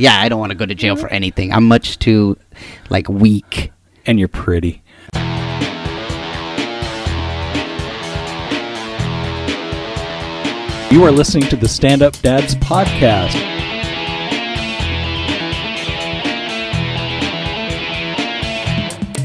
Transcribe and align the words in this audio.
yeah, 0.00 0.18
I 0.18 0.30
don't 0.30 0.40
want 0.40 0.50
to 0.50 0.56
go 0.56 0.64
to 0.64 0.74
jail 0.74 0.96
for 0.96 1.06
mm-hmm. 1.06 1.14
anything. 1.14 1.52
I'm 1.52 1.68
much 1.68 1.98
too 1.98 2.38
like 2.88 3.08
weak. 3.08 3.70
And 4.06 4.18
you're 4.18 4.28
pretty. 4.28 4.82
You 10.90 11.04
are 11.04 11.12
listening 11.12 11.48
to 11.50 11.56
the 11.56 11.68
Stand 11.68 12.02
Up 12.02 12.18
Dads 12.20 12.54
podcast. 12.56 13.34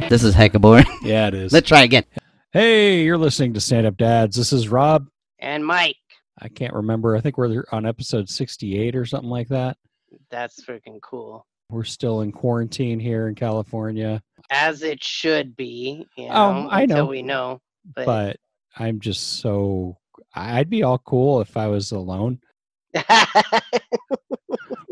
This 0.10 0.23
is 0.23 0.36
hecka 0.36 0.60
boring. 0.60 0.86
Yeah, 1.02 1.30
it 1.30 1.34
is. 1.34 1.54
Let's 1.54 1.70
try 1.70 1.84
again. 1.84 2.04
Hey, 2.52 3.04
you're 3.04 3.18
listening 3.18 3.54
to 3.54 3.62
Stand 3.62 3.88
Up 3.88 3.96
Dads. 3.96 4.36
This 4.36 4.52
is 4.52 4.68
Rob. 4.68 5.07
And 5.39 5.66
Mike, 5.66 5.96
I 6.38 6.50
can't 6.50 6.73
remember. 6.73 7.16
I 7.16 7.21
think 7.21 7.38
we're 7.38 7.64
on 7.71 7.86
episode 7.86 8.30
68 8.30 8.96
or 8.96 9.05
something 9.05 9.30
like 9.30 9.48
that. 9.48 9.78
That's 10.36 10.64
freaking 10.66 11.02
cool. 11.02 11.46
We're 11.70 11.86
still 11.86 12.22
in 12.22 12.32
quarantine 12.32 13.00
here 13.00 13.28
in 13.28 13.36
California, 13.36 14.22
As 14.52 14.84
it 14.84 15.04
should 15.04 15.55
be. 15.55 16.05
You 16.18 16.26
oh, 16.26 16.28
know, 16.28 16.68
Oh, 16.68 16.68
I 16.70 16.86
know. 16.86 17.05
we 17.05 17.22
know. 17.22 17.62
But, 17.96 18.05
but 18.05 18.38
I'm 18.78 19.00
just 19.00 19.40
so 19.40 19.98
I'd 20.36 20.70
be 20.70 20.84
all 20.84 21.00
cool 21.00 21.42
if 21.42 21.56
I 21.56 21.68
was 21.68 21.92
alone, 21.92 22.40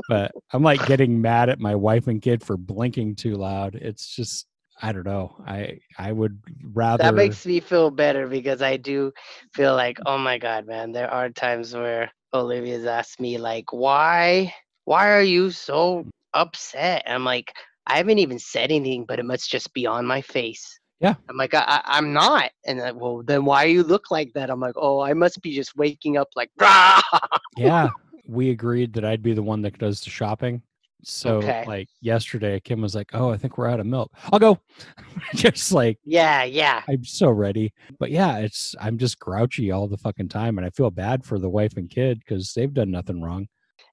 but 0.08 0.32
I'm 0.52 0.64
like 0.64 0.86
getting 0.86 1.22
mad 1.22 1.50
at 1.50 1.60
my 1.60 1.76
wife 1.76 2.08
and 2.08 2.22
kid 2.22 2.44
for 2.44 2.56
blinking 2.56 3.16
too 3.16 3.36
loud. 3.36 3.76
It's 3.76 4.16
just 4.16 4.48
I 4.82 4.92
don't 4.94 5.06
know. 5.06 5.36
I 5.46 5.80
I 5.98 6.12
would 6.12 6.40
rather 6.64 7.04
that 7.04 7.16
makes 7.16 7.46
me 7.46 7.60
feel 7.60 7.92
better 7.92 8.28
because 8.28 8.62
I 8.62 8.78
do 8.78 9.12
feel 9.54 9.76
like, 9.76 10.00
oh 10.06 10.18
my 10.18 10.38
god, 10.38 10.66
man, 10.66 10.92
there 10.92 11.12
are 11.12 11.30
times 11.30 11.74
where 11.74 12.12
Olivia's 12.34 12.86
asked 12.86 13.20
me 13.20 13.38
like, 13.38 13.72
why, 13.72 14.54
why 14.86 15.12
are 15.12 15.22
you 15.22 15.52
so 15.52 16.06
upset? 16.34 17.04
And 17.06 17.16
I'm 17.16 17.26
like, 17.26 17.54
I 17.88 17.98
haven't 17.98 18.20
even 18.20 18.40
said 18.40 18.72
anything, 18.72 19.06
but 19.06 19.20
it 19.20 19.26
must 19.26 19.50
just 19.50 19.74
be 19.74 19.86
on 19.86 20.06
my 20.06 20.22
face. 20.22 20.80
Yeah. 21.00 21.16
I'm 21.30 21.36
like, 21.36 21.54
I, 21.54 21.64
I, 21.68 21.82
I'm 21.98 22.14
not. 22.14 22.52
And 22.66 22.80
then, 22.80 22.98
well, 22.98 23.24
then 23.24 23.44
why 23.46 23.66
you 23.66 23.84
look 23.84 24.10
like 24.10 24.32
that? 24.34 24.50
I'm 24.50 24.60
like, 24.60 24.76
oh, 24.78 25.02
I 25.02 25.14
must 25.14 25.42
be 25.42 25.54
just 25.54 25.76
waking 25.76 26.18
up 26.18 26.30
like, 26.36 26.50
"Rah!" 26.60 27.02
yeah, 27.58 27.90
we 28.26 28.52
agreed 28.52 28.94
that 28.94 29.04
I'd 29.04 29.24
be 29.24 29.34
the 29.34 29.44
one 29.44 29.62
that 29.64 29.78
does 29.78 30.02
the 30.02 30.10
shopping. 30.10 30.62
So 31.04 31.40
Okay. 31.40 31.64
like 31.68 31.90
yesterday, 32.00 32.62
Kim 32.62 32.82
was 32.82 32.96
like, 32.96 33.10
"Oh, 33.14 33.30
I 33.32 33.38
think 33.38 33.58
we're 33.58 33.68
out 33.68 33.82
of 33.82 33.86
milk. 33.86 34.12
I'll 34.32 34.40
go." 34.40 34.62
just 35.36 35.74
like 35.74 36.00
yeah, 36.06 36.44
yeah. 36.44 36.84
I'm 36.88 37.04
so 37.04 37.30
ready. 37.30 37.74
But 38.00 38.12
yeah, 38.12 38.38
it's 38.38 38.74
I'm 38.80 38.98
just 38.98 39.20
grouchy 39.20 39.72
all 39.72 39.90
the 39.90 39.98
fucking 39.98 40.30
time, 40.30 40.58
and 40.58 40.66
I 40.66 40.70
feel 40.70 40.90
bad 40.90 41.26
for 41.26 41.38
the 41.38 41.50
wife 41.50 41.76
and 41.76 41.90
kid 41.90 42.20
because 42.20 42.54
they've 42.54 42.74
done 42.74 42.92
nothing 42.92 43.22
wrong. 43.22 43.48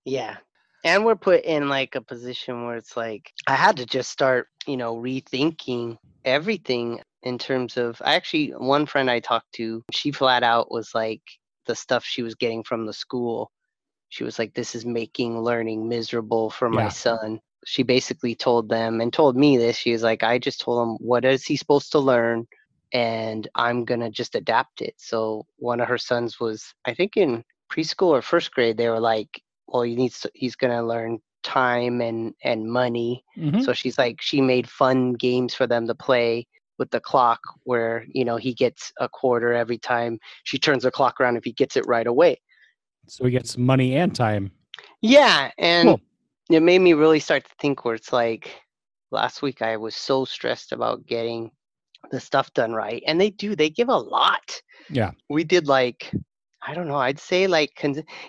Yeah. 0.05 0.37
And 0.85 1.05
we're 1.05 1.17
put 1.17 1.45
in 1.45 1.69
like 1.69 1.95
a 1.95 2.01
position 2.03 2.65
where 2.67 2.77
it's 2.77 2.97
like 2.97 3.33
I 3.47 3.55
had 3.55 3.77
to 3.79 3.87
just 3.87 4.11
start, 4.11 4.49
you 4.67 4.77
know, 4.77 4.97
rethinking 4.97 5.99
everything 6.25 7.01
in 7.23 7.39
terms 7.39 7.77
of 7.77 8.01
I 8.05 8.15
actually 8.15 8.51
one 8.51 8.87
friend 8.87 9.11
I 9.11 9.21
talked 9.21 9.53
to, 9.55 9.83
she 9.93 10.13
flat 10.13 10.43
out 10.43 10.71
was 10.71 10.95
like 10.95 11.23
the 11.67 11.75
stuff 11.75 12.05
she 12.05 12.23
was 12.23 12.35
getting 12.35 12.63
from 12.65 12.87
the 12.87 12.93
school. 12.95 13.51
She 14.11 14.25
was 14.25 14.39
like 14.39 14.55
this 14.55 14.75
is 14.75 14.87
making 14.87 15.41
learning 15.41 15.89
miserable 15.89 16.51
for 16.51 16.69
my 16.71 16.85
Yeah. 16.85 16.89
son. 16.89 17.41
She 17.67 17.83
basically 17.83 18.35
told 18.35 18.69
them 18.69 19.01
and 19.01 19.13
told 19.13 19.37
me 19.37 19.57
this. 19.59 19.77
She 19.77 19.93
was 19.93 20.03
like 20.03 20.23
I 20.23 20.39
just 20.39 20.61
told 20.61 20.89
him 20.89 20.97
what 21.07 21.25
is 21.25 21.45
he 21.45 21.57
supposed 21.57 21.93
to 21.93 21.99
learn 22.01 22.47
and 22.93 23.49
I'm 23.55 23.85
going 23.85 24.01
to 24.01 24.11
just 24.11 24.35
adapt 24.35 24.81
it. 24.83 24.95
So 24.99 25.47
one 25.59 25.81
of 25.81 25.89
her 25.89 25.99
sons 25.99 26.41
was 26.41 26.75
I 26.87 26.95
think 26.95 27.17
in 27.17 27.45
preschool 27.73 28.09
or 28.09 28.23
first 28.23 28.53
grade 28.53 28.77
they 28.79 28.89
were 28.89 29.01
like 29.01 29.43
well 29.71 29.83
he 29.83 29.95
needs 29.97 30.21
to, 30.21 30.31
he's 30.35 30.57
going 30.57 30.73
to 30.73 30.83
learn 30.83 31.19
time 31.43 32.01
and 32.03 32.35
and 32.45 32.71
money 32.71 33.25
Mhm. 33.39 33.65
so 33.65 33.73
she's 33.73 33.97
like 33.97 34.21
she 34.21 34.41
made 34.43 34.69
fun 34.69 35.15
games 35.15 35.55
for 35.55 35.67
them 35.67 35.87
to 35.87 35.95
play 35.95 36.47
with 36.79 36.91
the 36.91 37.01
clock 37.01 37.41
where 37.65 38.05
you 38.13 38.25
know 38.25 38.37
he 38.37 38.53
gets 38.53 38.93
a 38.99 39.09
quarter 39.09 39.55
every 39.55 39.79
time 39.79 40.19
she 40.45 40.59
turns 40.59 40.83
the 40.83 40.91
clock 40.91 41.19
around 41.21 41.37
if 41.37 41.45
he 41.45 41.53
gets 41.53 41.77
it 41.77 41.87
right 41.87 42.07
away 42.07 42.39
So 43.09 43.25
he 43.25 43.31
gets 43.31 43.57
money 43.57 43.97
and 43.97 44.15
time. 44.15 44.51
yeah 45.01 45.51
and 45.59 45.89
Cool. 45.89 46.01
it 46.51 46.61
made 46.61 46.81
me 46.81 46.93
really 46.93 47.21
start 47.21 47.45
to 47.45 47.51
think 47.59 47.85
where 47.85 47.95
it's 47.95 48.13
like 48.13 48.61
last 49.11 49.41
week 49.41 49.63
i 49.63 49.77
was 49.79 49.95
so 49.95 50.25
stressed 50.27 50.73
about 50.73 51.07
getting 51.07 51.51
the 52.11 52.21
stuff 52.21 52.53
done 52.55 52.73
right 52.73 53.03
and 53.07 53.19
they 53.21 53.31
do 53.31 53.57
they 53.57 53.71
give 53.71 53.89
a 53.89 53.97
lot 53.97 54.61
Yeah. 54.91 55.13
we 55.31 55.45
did 55.45 55.69
like 55.69 56.13
i 56.67 56.75
don't 56.75 56.89
know 56.89 56.97
i'd 56.97 57.19
say 57.19 57.47
like 57.47 57.73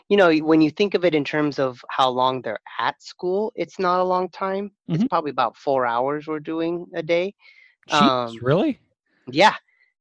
you 0.10 0.18
know 0.18 0.34
when 0.38 0.62
you 0.62 0.70
think 0.72 0.94
of 0.94 1.04
it 1.06 1.14
in 1.16 1.24
terms 1.24 1.60
of 1.60 1.82
how 1.90 2.10
long 2.10 2.42
they're 2.42 2.60
at 2.80 3.02
school 3.02 3.52
it's 3.56 3.80
not 3.80 4.00
a 4.00 4.04
long 4.04 4.30
time 4.30 4.72
it's 4.90 5.04
Mhm. 5.04 5.10
probably 5.10 5.32
about 5.32 5.56
four 5.58 5.86
hours 5.86 6.28
we're 6.28 6.40
doing 6.40 6.86
a 6.96 7.04
day 7.04 7.34
Jeez, 7.90 7.98
Um, 8.00 8.38
really? 8.42 8.80
yeah 9.28 9.56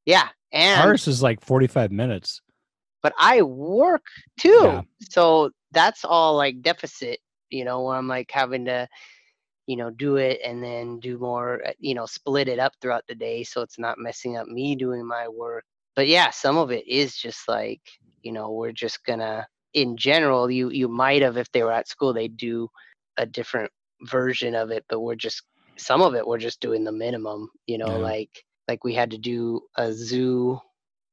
yeah 0.07 0.29
and 0.53 0.81
Ours 0.81 1.07
is 1.09 1.23
like 1.23 1.41
45 1.41 1.91
minutes. 1.93 2.41
but 3.03 3.13
i 3.19 3.43
work 3.43 4.05
too 4.39 4.61
Yeah. 4.65 4.83
so 5.11 5.51
that's 5.73 6.05
all 6.05 6.37
like 6.37 6.63
deficit 6.63 7.19
you 7.51 7.65
know 7.65 7.83
where 7.83 7.97
i'm 7.97 8.09
like 8.09 8.31
having 8.31 8.65
to 8.67 8.87
you 9.67 9.77
know 9.77 9.91
do 9.91 10.17
it 10.17 10.41
and 10.45 10.63
then 10.63 10.99
do 11.01 11.19
more 11.19 11.63
uh, 11.67 11.73
you 11.79 11.95
know 11.95 12.07
split 12.07 12.49
it 12.49 12.59
up 12.59 12.73
throughout 12.81 13.05
the 13.09 13.15
day 13.15 13.43
so 13.45 13.63
it's 13.63 13.79
not 13.79 13.99
messing 13.99 14.37
up 14.37 14.47
me 14.49 14.75
doing 14.75 15.07
my 15.07 15.29
work 15.29 15.65
but 15.97 16.07
yeah 16.09 16.31
some 16.31 16.57
of 16.57 16.71
it 16.71 16.87
is 16.89 17.17
just 17.17 17.49
like 17.49 17.81
you 18.23 18.33
know 18.33 18.51
we're 18.51 18.73
just 18.73 19.05
gonna 19.05 19.47
in 19.75 19.97
general 19.97 20.51
you 20.51 20.71
you 20.71 20.89
might 20.89 21.23
have 21.23 21.37
if 21.37 21.51
they 21.53 21.63
were 21.63 21.73
at 21.73 21.89
school 21.89 22.13
they 22.13 22.29
do 22.29 22.69
a 23.19 23.27
different 23.27 23.71
version 24.03 24.55
of 24.55 24.71
it 24.71 24.85
but 24.89 25.01
we're 25.01 25.15
just 25.15 25.43
some 25.79 26.03
of 26.03 26.15
it 26.15 26.27
we're 26.27 26.39
just 26.39 26.61
doing 26.61 26.85
the 26.85 26.93
minimum 26.93 27.49
you 27.67 27.79
know 27.79 27.93
Yeah. 27.93 27.99
like 27.99 28.31
like 28.69 28.85
we 28.85 28.95
had 28.95 29.11
to 29.11 29.19
do 29.19 29.61
a 29.77 29.93
zoo 29.93 30.59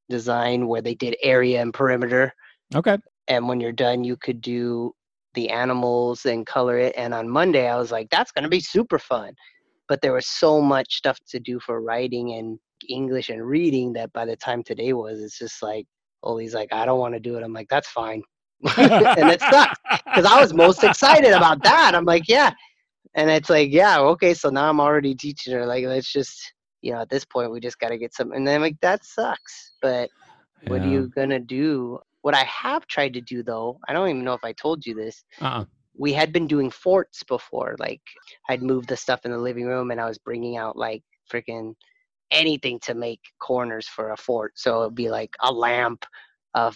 design 0.10 0.68
where 0.68 0.82
they 0.82 0.96
did 0.96 1.16
area 1.24 1.62
and 1.62 1.74
perimeter 1.74 2.34
Okay. 2.76 2.98
and 3.28 3.48
when 3.48 3.60
you're 3.60 3.72
done 3.72 4.04
you 4.04 4.16
could 4.18 4.42
do 4.42 4.94
the 5.34 5.50
animals 5.50 6.26
and 6.26 6.46
color 6.46 6.78
it 6.78 6.94
and 6.98 7.14
on 7.14 7.30
monday 7.30 7.68
i 7.68 7.78
was 7.78 7.92
like 7.92 8.10
that's 8.10 8.32
going 8.32 8.44
to 8.44 8.50
be 8.50 8.60
super 8.60 9.00
fun 9.00 9.34
but 9.88 10.02
there 10.02 10.14
was 10.14 10.28
so 10.28 10.62
much 10.62 10.96
stuff 10.96 11.18
to 11.28 11.40
do 11.40 11.60
for 11.60 11.82
writing 11.82 12.34
and 12.34 12.60
english 12.90 13.30
and 13.30 13.46
reading 13.46 13.94
that 13.94 14.12
by 14.14 14.26
the 14.26 14.36
time 14.38 14.64
today 14.64 14.94
was 14.94 15.22
it's 15.22 15.38
just 15.40 15.62
like 15.62 15.86
Oli's 16.24 16.54
like 16.54 16.72
i 16.72 16.86
don't 16.86 17.00
want 17.00 17.14
to 17.14 17.20
do 17.20 17.38
it 17.38 17.44
i'm 17.44 17.54
like 17.54 17.70
that's 17.70 17.90
fine 17.90 18.22
and 18.78 19.30
it 19.30 19.42
sucks 19.42 19.80
because 20.06 20.26
i 20.26 20.40
was 20.40 20.54
most 20.54 20.84
excited 20.84 21.32
about 21.32 21.62
that 21.64 21.94
i'm 21.94 22.06
like 22.06 22.28
yeah 22.28 22.52
and 23.16 23.30
it's 23.30 23.50
like 23.50 23.72
yeah 23.72 24.00
okay 24.00 24.34
so 24.34 24.50
now 24.50 24.70
i'm 24.70 24.80
already 24.80 25.14
teaching 25.14 25.54
her 25.54 25.66
like 25.66 25.86
let's 25.86 26.12
just 26.12 26.54
you 26.82 26.92
know 26.92 27.02
at 27.02 27.10
this 27.10 27.26
point 27.26 27.52
we 27.52 27.60
just 27.60 27.80
got 27.80 27.90
to 27.90 27.98
get 27.98 28.14
some 28.14 28.32
and 28.32 28.48
then 28.48 28.56
I'm 28.56 28.62
like 28.62 28.80
that 28.82 29.06
sucks 29.06 29.74
but 29.82 30.10
what 30.66 30.82
are 30.82 30.88
you 30.88 31.10
gonna 31.10 31.40
do? 31.40 32.00
What 32.22 32.36
I 32.36 32.44
have 32.44 32.86
tried 32.88 33.14
to 33.14 33.22
do 33.22 33.44
though, 33.44 33.80
I 33.88 33.94
don't 33.94 34.10
even 34.10 34.24
know 34.24 34.34
if 34.34 34.44
I 34.44 34.54
told 34.54 34.86
you 34.86 34.96
this. 34.96 35.24
Uh-uh. 35.40 35.66
We 35.98 36.14
had 36.14 36.32
been 36.32 36.48
doing 36.48 36.70
forts 36.70 37.24
before. 37.24 37.76
Like 37.80 38.02
I'd 38.50 38.62
moved 38.62 38.90
the 38.90 38.98
stuff 38.98 39.22
in 39.26 39.32
the 39.32 39.38
living 39.38 39.66
room 39.66 39.92
and 39.92 40.02
I 40.02 40.08
was 40.08 40.18
bringing 40.18 40.58
out 40.58 40.78
like 40.78 41.04
freaking 41.32 41.74
anything 42.32 42.80
to 42.82 42.94
make 42.94 43.22
corners 43.40 43.88
for 43.88 44.12
a 44.12 44.18
fort. 44.18 44.54
So 44.58 44.82
it'd 44.84 44.96
be 44.96 45.10
like 45.10 45.36
a 45.42 45.52
lamp, 45.52 46.06
a 46.54 46.74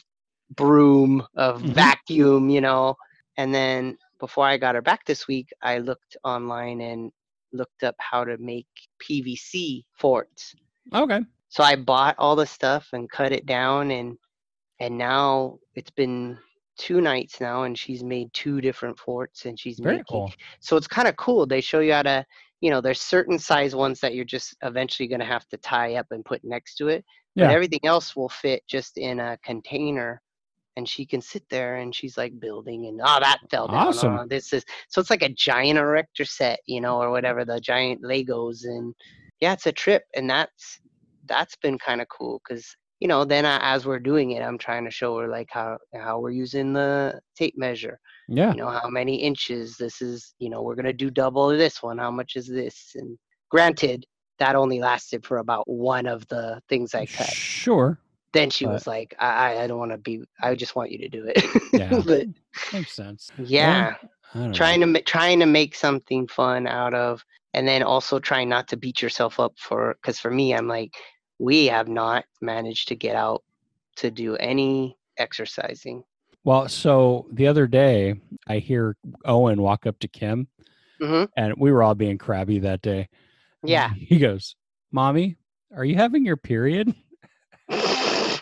broom, 0.56 1.26
a 1.36 1.54
Mhm. 1.60 1.74
vacuum, 1.74 2.50
you 2.50 2.62
know. 2.62 2.96
And 3.38 3.54
then 3.54 3.98
before 4.20 4.46
I 4.46 4.58
got 4.58 4.76
her 4.76 4.82
back 4.82 5.06
this 5.06 5.28
week, 5.28 5.50
I 5.62 5.80
looked 5.80 6.18
online 6.24 6.82
and 6.82 7.12
looked 7.54 7.84
up 7.84 7.96
how 8.00 8.24
to 8.26 8.38
make 8.38 8.68
PVC 9.00 9.86
forts 9.98 10.56
Okay. 10.94 11.22
so 11.50 11.64
i 11.64 11.76
bought 11.76 12.16
all 12.18 12.36
the 12.36 12.46
stuff 12.46 12.88
and 12.94 13.10
cut 13.10 13.32
it 13.32 13.46
down 13.46 13.92
and 13.92 14.18
and 14.80 14.98
now 14.98 15.58
it's 15.76 15.92
been 15.92 16.38
two 16.78 17.02
nights 17.02 17.40
now 17.42 17.64
and 17.64 17.78
she's 17.78 18.04
made 18.04 18.32
two 18.34 18.62
different 18.62 18.98
forts 18.98 19.46
and 19.46 19.60
she's 19.60 19.80
Very 19.80 19.98
making 19.98 20.06
cool. 20.10 20.32
so 20.60 20.76
it's 20.78 20.88
kind 20.88 21.08
of 21.08 21.16
cool 21.18 21.46
they 21.46 21.62
show 21.62 21.80
you 21.80 21.94
how 21.94 22.04
to 22.04 22.26
you 22.62 22.70
know 22.70 22.80
there's 22.82 23.02
certain 23.02 23.38
size 23.38 23.76
ones 23.76 24.00
that 24.00 24.14
you're 24.16 24.24
just 24.26 24.56
eventually 24.64 25.08
going 25.08 25.20
to 25.20 25.26
have 25.26 25.48
to 25.50 25.58
tie 25.58 25.96
up 25.96 26.08
and 26.12 26.24
put 26.26 26.42
next 26.44 26.76
to 26.76 26.88
it 26.88 27.04
Yeah. 27.36 27.48
but 27.48 27.54
everything 27.54 27.82
else 27.84 28.16
will 28.16 28.30
fit 28.30 28.64
just 28.68 28.98
in 28.98 29.20
a 29.20 29.38
container 29.44 30.22
and 30.78 30.88
she 30.88 31.06
can 31.06 31.22
sit 31.22 31.44
there 31.50 31.78
and 31.78 31.94
she's 31.94 32.18
like 32.18 32.40
building 32.40 32.86
and 32.86 33.02
oh 33.04 33.20
that 33.20 33.40
fell 33.50 33.68
down 33.68 33.88
Awesome. 33.88 34.20
oh, 34.20 34.26
this 34.28 34.54
is 34.54 34.64
so 34.88 35.02
it's 35.02 35.10
like 35.10 35.24
a 35.24 35.30
giant 35.30 35.78
erector 35.80 36.24
set 36.26 36.60
you 36.66 36.80
know 36.80 37.02
or 37.02 37.12
whatever 37.12 37.44
the 37.44 37.60
giant 37.60 38.02
legos 38.04 38.64
and 38.66 38.94
yeah 39.42 39.54
it's 39.54 39.66
a 39.66 39.72
trip 39.72 40.04
and 40.16 40.30
that's 40.30 40.80
that's 41.26 41.56
been 41.58 41.78
kind 41.78 42.02
of 42.02 42.08
cool 42.10 42.42
because 42.48 42.76
you 43.02 43.08
know 43.08 43.26
then 43.26 43.46
I, 43.46 43.58
as 43.76 43.86
we're 43.86 44.00
doing 44.00 44.32
it 44.32 44.42
i'm 44.44 44.58
trying 44.58 44.86
to 44.86 44.92
show 44.92 45.18
her 45.20 45.28
like 45.28 45.50
how 45.52 45.78
how 45.94 46.20
we're 46.20 46.30
using 46.46 46.72
the 46.74 47.20
tape 47.36 47.56
measure 47.58 48.00
Yeah. 48.30 48.52
you 48.52 48.58
know 48.58 48.70
how 48.70 48.88
many 48.90 49.16
inches 49.16 49.76
this 49.78 50.02
is 50.02 50.34
you 50.40 50.50
know 50.50 50.62
we're 50.62 50.76
going 50.76 50.86
to 50.86 50.94
do 50.94 51.10
double 51.10 51.50
this 51.50 51.82
one 51.84 51.98
how 51.98 52.12
much 52.12 52.36
is 52.36 52.48
this 52.48 52.92
and 52.96 53.18
granted 53.50 54.06
that 54.40 54.56
only 54.56 54.80
lasted 54.80 55.26
for 55.26 55.38
about 55.40 55.68
one 55.68 56.06
of 56.06 56.26
the 56.30 56.62
things 56.70 56.94
i 56.96 57.06
cut 57.06 57.28
Sure. 57.28 57.98
then 58.34 58.50
she 58.50 58.66
but- 58.66 58.74
was 58.74 58.88
like 58.88 59.14
i 59.20 59.58
i 59.62 59.68
don't 59.68 59.80
want 59.80 59.92
to 59.92 59.98
be 59.98 60.22
i 60.42 60.54
just 60.56 60.76
want 60.76 60.92
you 60.92 61.00
to 61.00 61.10
do 61.10 61.26
it 61.28 61.44
Yeah. 61.74 62.02
but 62.06 62.28
Makes 62.72 62.94
sense. 62.94 63.32
yeah 63.38 63.96
don't 64.34 64.54
trying 64.54 64.80
know. 64.80 64.94
to 64.94 65.02
trying 65.02 65.40
to 65.40 65.46
make 65.46 65.76
something 65.76 66.28
fun 66.28 66.68
out 66.68 66.94
of 66.94 67.24
and 67.54 67.68
then 67.68 67.84
also 67.84 68.18
trying 68.20 68.48
not 68.48 68.68
to 68.70 68.78
beat 68.78 69.02
yourself 69.02 69.40
up 69.40 69.54
for 69.58 69.96
because 70.02 70.20
for 70.20 70.32
me 70.32 70.54
i'm 70.56 70.68
like 70.68 70.94
we 71.42 71.66
have 71.66 71.88
not 71.88 72.24
managed 72.40 72.88
to 72.90 72.96
get 72.96 73.16
out 73.16 73.44
to 73.96 74.12
do 74.12 74.36
any 74.38 74.96
exercising. 75.18 76.04
Well, 76.44 76.70
so 76.70 77.26
the 77.32 77.48
other 77.48 77.66
day, 77.66 78.16
I 78.48 78.60
hear 78.60 78.96
Owen 79.26 79.62
walk 79.62 79.88
up 79.88 79.98
to 80.00 80.08
Kim, 80.08 80.48
hmm 81.02 81.24
and 81.36 81.56
we 81.58 81.72
were 81.72 81.82
all 81.82 81.96
being 81.96 82.20
crabby 82.20 82.60
that 82.60 82.82
day. 82.84 83.10
yeah. 83.64 83.92
He 83.96 84.20
goes, 84.20 84.56
"Mommy, 84.92 85.38
are 85.76 85.84
you 85.84 85.96
having 85.96 86.26
your 86.26 86.38
period?" 86.38 86.94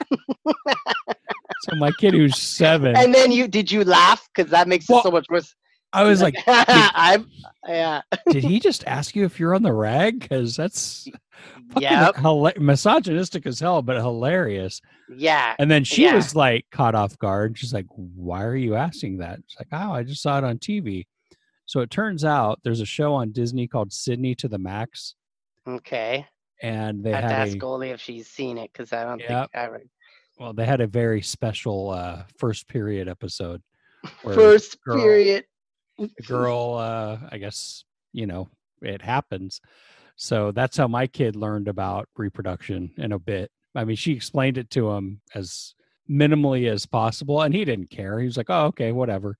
So 1.62 1.76
my 1.76 1.92
kid, 1.92 2.14
who's 2.14 2.38
seven, 2.38 2.96
and 2.96 3.14
then 3.14 3.32
you 3.32 3.48
did 3.48 3.70
you 3.72 3.84
laugh? 3.84 4.28
Because 4.34 4.50
that 4.52 4.68
makes 4.68 4.88
Well, 4.88 5.00
it 5.00 5.04
so 5.04 5.12
much 5.12 5.28
worse 5.30 5.54
I 5.92 6.04
was 6.04 6.22
like, 6.22 6.36
i'm 6.48 7.30
yeah 7.68 8.02
"Did 8.30 8.44
he 8.44 8.60
just 8.60 8.84
ask 8.86 9.16
you 9.16 9.26
if 9.26 9.40
you're 9.40 9.56
on 9.56 9.64
the 9.64 9.74
rag?" 9.74 10.20
Because 10.20 10.56
that's 10.56 11.08
fucking 11.74 11.82
Yep. 11.82 12.16
hila- 12.16 12.58
misogynistic 12.60 13.46
as 13.46 13.60
hell, 13.60 13.82
but 13.82 13.98
hilarious. 13.98 14.82
yeah 15.10 15.56
And 15.60 15.70
then 15.70 15.84
she 15.84 16.04
Yeah. 16.04 16.16
was 16.16 16.36
like 16.36 16.66
caught 16.72 16.96
off 16.96 17.18
guard. 17.18 17.58
She's 17.58 17.74
like, 17.74 17.88
"Why 17.90 18.44
are 18.44 18.56
you 18.56 18.76
asking 18.76 19.18
that?" 19.20 19.40
She's 19.48 19.60
like, 19.60 19.68
"Oh, 19.72 19.92
I 19.92 20.04
just 20.04 20.22
saw 20.22 20.38
it 20.38 20.44
on 20.44 20.58
TV." 20.60 21.06
So 21.66 21.82
it 21.82 21.90
turns 21.92 22.24
out 22.26 22.60
there's 22.64 22.82
a 22.82 22.86
show 22.86 23.14
on 23.14 23.32
Disney 23.32 23.68
called 23.68 23.92
Sydney 23.94 24.34
to 24.36 24.48
the 24.48 24.58
Max, 24.58 25.16
okay 25.68 26.26
and 26.62 27.04
they 27.06 27.14
i 27.14 27.22
have 27.22 27.30
to 27.30 27.36
ask 27.36 27.54
a 27.56 27.58
Goldie 27.58 27.90
if 27.92 28.02
she's 28.02 28.28
seen 28.28 28.58
it 28.58 28.70
because 28.74 28.92
i 28.92 29.06
don't 29.06 29.20
Yep. 29.22 29.30
think 29.30 29.50
i 29.56 29.68
read 29.68 29.88
well, 30.38 30.52
they 30.54 30.66
had 30.66 30.82
a 30.82 30.88
very 30.88 31.22
special 31.22 31.90
uh, 31.90 32.24
first 32.38 32.68
period 32.68 33.08
episode. 33.10 33.62
first 34.24 34.82
girl- 34.84 34.98
period 34.98 35.46
the 36.00 36.24
girl, 36.28 36.76
uh, 36.76 37.18
I 37.32 37.38
guess 37.38 37.84
you 38.14 38.26
know 38.26 38.50
it 38.82 39.02
happens. 39.02 39.62
So 40.16 40.52
that's 40.52 40.78
how 40.78 40.88
my 40.88 41.08
kid 41.08 41.36
learned 41.36 41.68
about 41.68 42.10
reproduction 42.18 42.92
in 42.98 43.12
a 43.14 43.20
bit. 43.20 43.52
I 43.76 43.86
mean, 43.86 43.96
she 43.96 44.14
explained 44.14 44.58
it 44.58 44.70
to 44.72 44.90
him 44.92 45.22
as 45.36 45.76
minimally 46.10 46.70
as 46.70 46.86
possible, 46.86 47.42
and 47.42 47.54
he 47.54 47.64
didn't 47.66 47.90
care. 47.90 48.20
He 48.20 48.26
was 48.26 48.38
like, 48.38 48.50
"Oh, 48.50 48.66
okay, 48.68 48.92
whatever." 48.92 49.38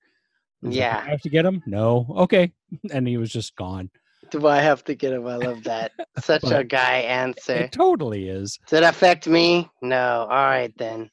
He's 0.62 0.68
like, 0.70 0.76
Yeah. 0.76 1.02
I 1.06 1.10
have 1.10 1.20
to 1.22 1.30
get 1.30 1.44
him? 1.46 1.62
No, 1.66 2.06
okay, 2.18 2.52
and 2.92 3.06
he 3.08 3.16
was 3.16 3.32
just 3.32 3.56
gone. 3.56 3.90
do 4.30 4.46
i 4.46 4.58
have 4.60 4.84
to 4.84 4.94
get 4.94 5.12
him 5.12 5.26
i 5.26 5.34
love 5.36 5.64
that 5.64 5.90
such 6.20 6.44
a 6.44 6.62
guy 6.62 6.98
answer 6.98 7.54
It 7.64 7.72
totally 7.72 8.28
is. 8.28 8.58
Does 8.68 8.78
it 8.80 8.84
affect 8.84 9.26
me? 9.26 9.68
No. 9.82 10.26
All 10.30 10.46
right 10.54 10.72
then. 10.78 11.10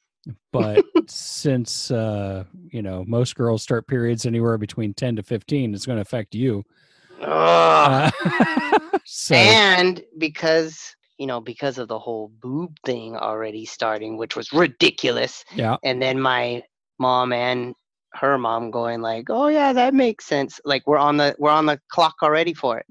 But 0.52 0.84
since 1.06 1.90
uh, 1.90 2.44
you 2.70 2.82
know 2.82 3.04
most 3.06 3.34
girls 3.36 3.62
start 3.62 3.86
periods 3.86 4.26
anywhere 4.26 4.58
between 4.58 4.94
ten 4.94 5.16
to 5.16 5.22
fifteen, 5.22 5.74
it's 5.74 5.86
going 5.86 5.96
to 5.96 6.02
affect 6.02 6.34
you. 6.34 6.64
Uh, 7.20 8.10
so 9.04 9.34
and 9.34 10.02
because 10.18 10.78
you 11.18 11.26
know, 11.26 11.40
because 11.40 11.78
of 11.78 11.88
the 11.88 11.98
whole 11.98 12.30
boob 12.40 12.76
thing 12.86 13.16
already 13.16 13.64
starting, 13.64 14.16
which 14.16 14.36
was 14.36 14.52
ridiculous, 14.52 15.44
yeah, 15.54 15.76
and 15.82 16.00
then 16.00 16.20
my 16.20 16.62
mom 17.00 17.32
and 17.32 17.74
her 18.14 18.38
mom 18.38 18.70
going 18.70 19.00
like, 19.00 19.26
"Oh 19.28 19.48
yeah, 19.48 19.72
that 19.72 19.94
makes 19.94 20.26
sense." 20.26 20.60
Like 20.64 20.86
we're 20.86 20.98
on 20.98 21.16
the 21.16 21.34
we're 21.38 21.50
on 21.50 21.66
the 21.66 21.80
clock 21.90 22.14
already 22.22 22.54
for 22.54 22.78
it. 22.78 22.86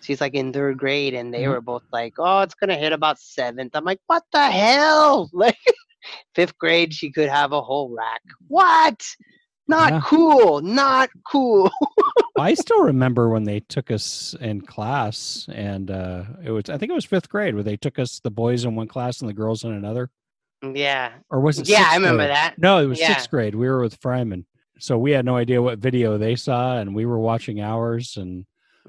She's 0.00 0.20
like 0.20 0.34
in 0.34 0.52
third 0.52 0.78
grade, 0.78 1.14
and 1.14 1.34
they 1.34 1.42
Mhm. 1.42 1.48
were 1.48 1.60
both 1.60 1.82
like, 1.92 2.14
"Oh, 2.18 2.40
it's 2.40 2.54
gonna 2.54 2.76
hit 2.76 2.92
about 2.92 3.18
seventh. 3.18 3.74
I'm 3.74 3.84
like, 3.84 4.00
"What 4.06 4.22
the 4.32 4.50
hell?" 4.50 5.28
Like 5.34 5.56
fifth 6.34 6.56
grade, 6.58 6.92
she 6.94 7.10
could 7.10 7.28
have 7.28 7.52
a 7.52 7.60
whole 7.62 7.94
rack. 7.94 8.22
What? 8.48 9.04
Not 9.68 9.92
Yeah. 9.92 10.00
cool. 10.04 10.60
Not 10.60 11.10
cool. 11.30 11.70
I 12.38 12.54
still 12.54 12.82
remember 12.84 13.30
when 13.30 13.44
they 13.44 13.60
took 13.60 13.90
us 13.90 14.34
in 14.40 14.60
class, 14.60 15.48
and 15.52 15.90
uh, 15.90 16.24
it 16.44 16.50
was 16.50 16.68
I 16.68 16.76
think 16.78 16.90
it 16.90 16.94
was 16.94 17.04
fifth 17.06 17.28
grade 17.28 17.54
where 17.54 17.62
they 17.64 17.76
took 17.76 17.98
us 17.98 18.20
the 18.20 18.30
boys 18.30 18.64
in 18.64 18.74
one 18.76 18.88
class 18.88 19.20
and 19.20 19.28
the 19.28 19.34
girls 19.34 19.64
in 19.64 19.72
another, 19.72 20.10
yeah. 20.62 21.12
or 21.30 21.40
was 21.40 21.58
it? 21.58 21.68
Yeah, 21.68 21.86
I 21.88 21.94
remember 21.96 22.18
grade? 22.24 22.30
that. 22.30 22.54
No, 22.58 22.78
it 22.78 22.86
was 22.86 23.00
Yeah. 23.00 23.08
sixth 23.08 23.30
grade. 23.30 23.54
We 23.54 23.66
were 23.68 23.80
with 23.80 23.98
Fryman, 24.00 24.44
so 24.78 24.98
we 24.98 25.12
had 25.12 25.24
no 25.24 25.36
idea 25.36 25.62
what 25.62 25.78
video 25.78 26.18
they 26.18 26.36
saw, 26.36 26.76
and 26.76 26.94
we 26.94 27.06
were 27.06 27.18
watching 27.18 27.60
ours. 27.60 28.16
And 28.18 28.44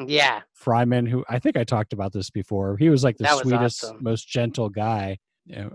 Yeah. 0.06 0.42
Fryman, 0.62 1.08
who 1.08 1.24
I 1.30 1.40
think 1.40 1.56
I 1.58 1.64
talked 1.64 1.94
about 1.94 2.12
this 2.12 2.30
before, 2.30 2.76
he 2.78 2.90
was 2.90 3.04
like 3.04 3.18
the 3.18 3.24
was 3.24 3.40
sweetest, 3.40 3.84
awesome. 3.86 4.04
most 4.04 4.28
gentle 4.28 4.70
guy. 4.70 5.18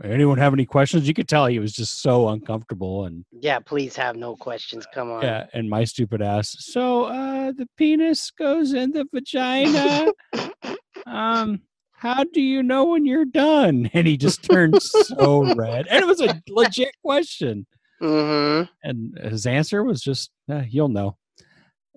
Anyone 0.05 0.39
have 0.39 0.53
any 0.53 0.67
questions? 0.67 1.09
You 1.09 1.15
could 1.15 1.29
tell 1.29 1.47
he 1.47 1.59
was 1.59 1.73
just 1.73 2.03
so 2.03 2.29
uncomfortable 2.29 3.05
and 3.07 3.25
Yeah, 3.33 3.59
please 3.59 3.97
have 3.97 4.17
no 4.17 4.37
questions. 4.37 4.87
Come 4.93 5.11
on. 5.11 5.23
yeah, 5.23 5.47
and 5.55 5.69
my 5.71 5.85
stupid 5.85 6.21
ass. 6.23 6.55
So 6.59 7.05
uh 7.05 7.53
the 7.53 7.67
penis 7.77 8.31
goes 8.31 8.73
in 8.75 8.91
the 8.93 9.07
vagina. 9.13 10.13
um 11.07 11.61
how 11.93 12.25
do 12.25 12.41
you 12.41 12.63
know 12.63 12.85
when 12.87 13.07
you're 13.07 13.25
done? 13.25 13.89
And 13.95 14.07
he 14.07 14.17
just 14.17 14.43
turned 14.43 14.83
so 14.83 15.55
red. 15.55 15.87
And 15.89 16.03
it 16.03 16.07
was 16.07 16.21
a 16.21 16.43
legit 16.49 16.95
question. 17.05 17.67
Mm-hmm. 18.03 18.65
And 18.83 19.17
his 19.31 19.47
answer 19.47 19.85
was 19.85 20.03
just, 20.03 20.31
"Eh, 20.51 20.65
you'll 20.69 20.89
know. 20.89 21.17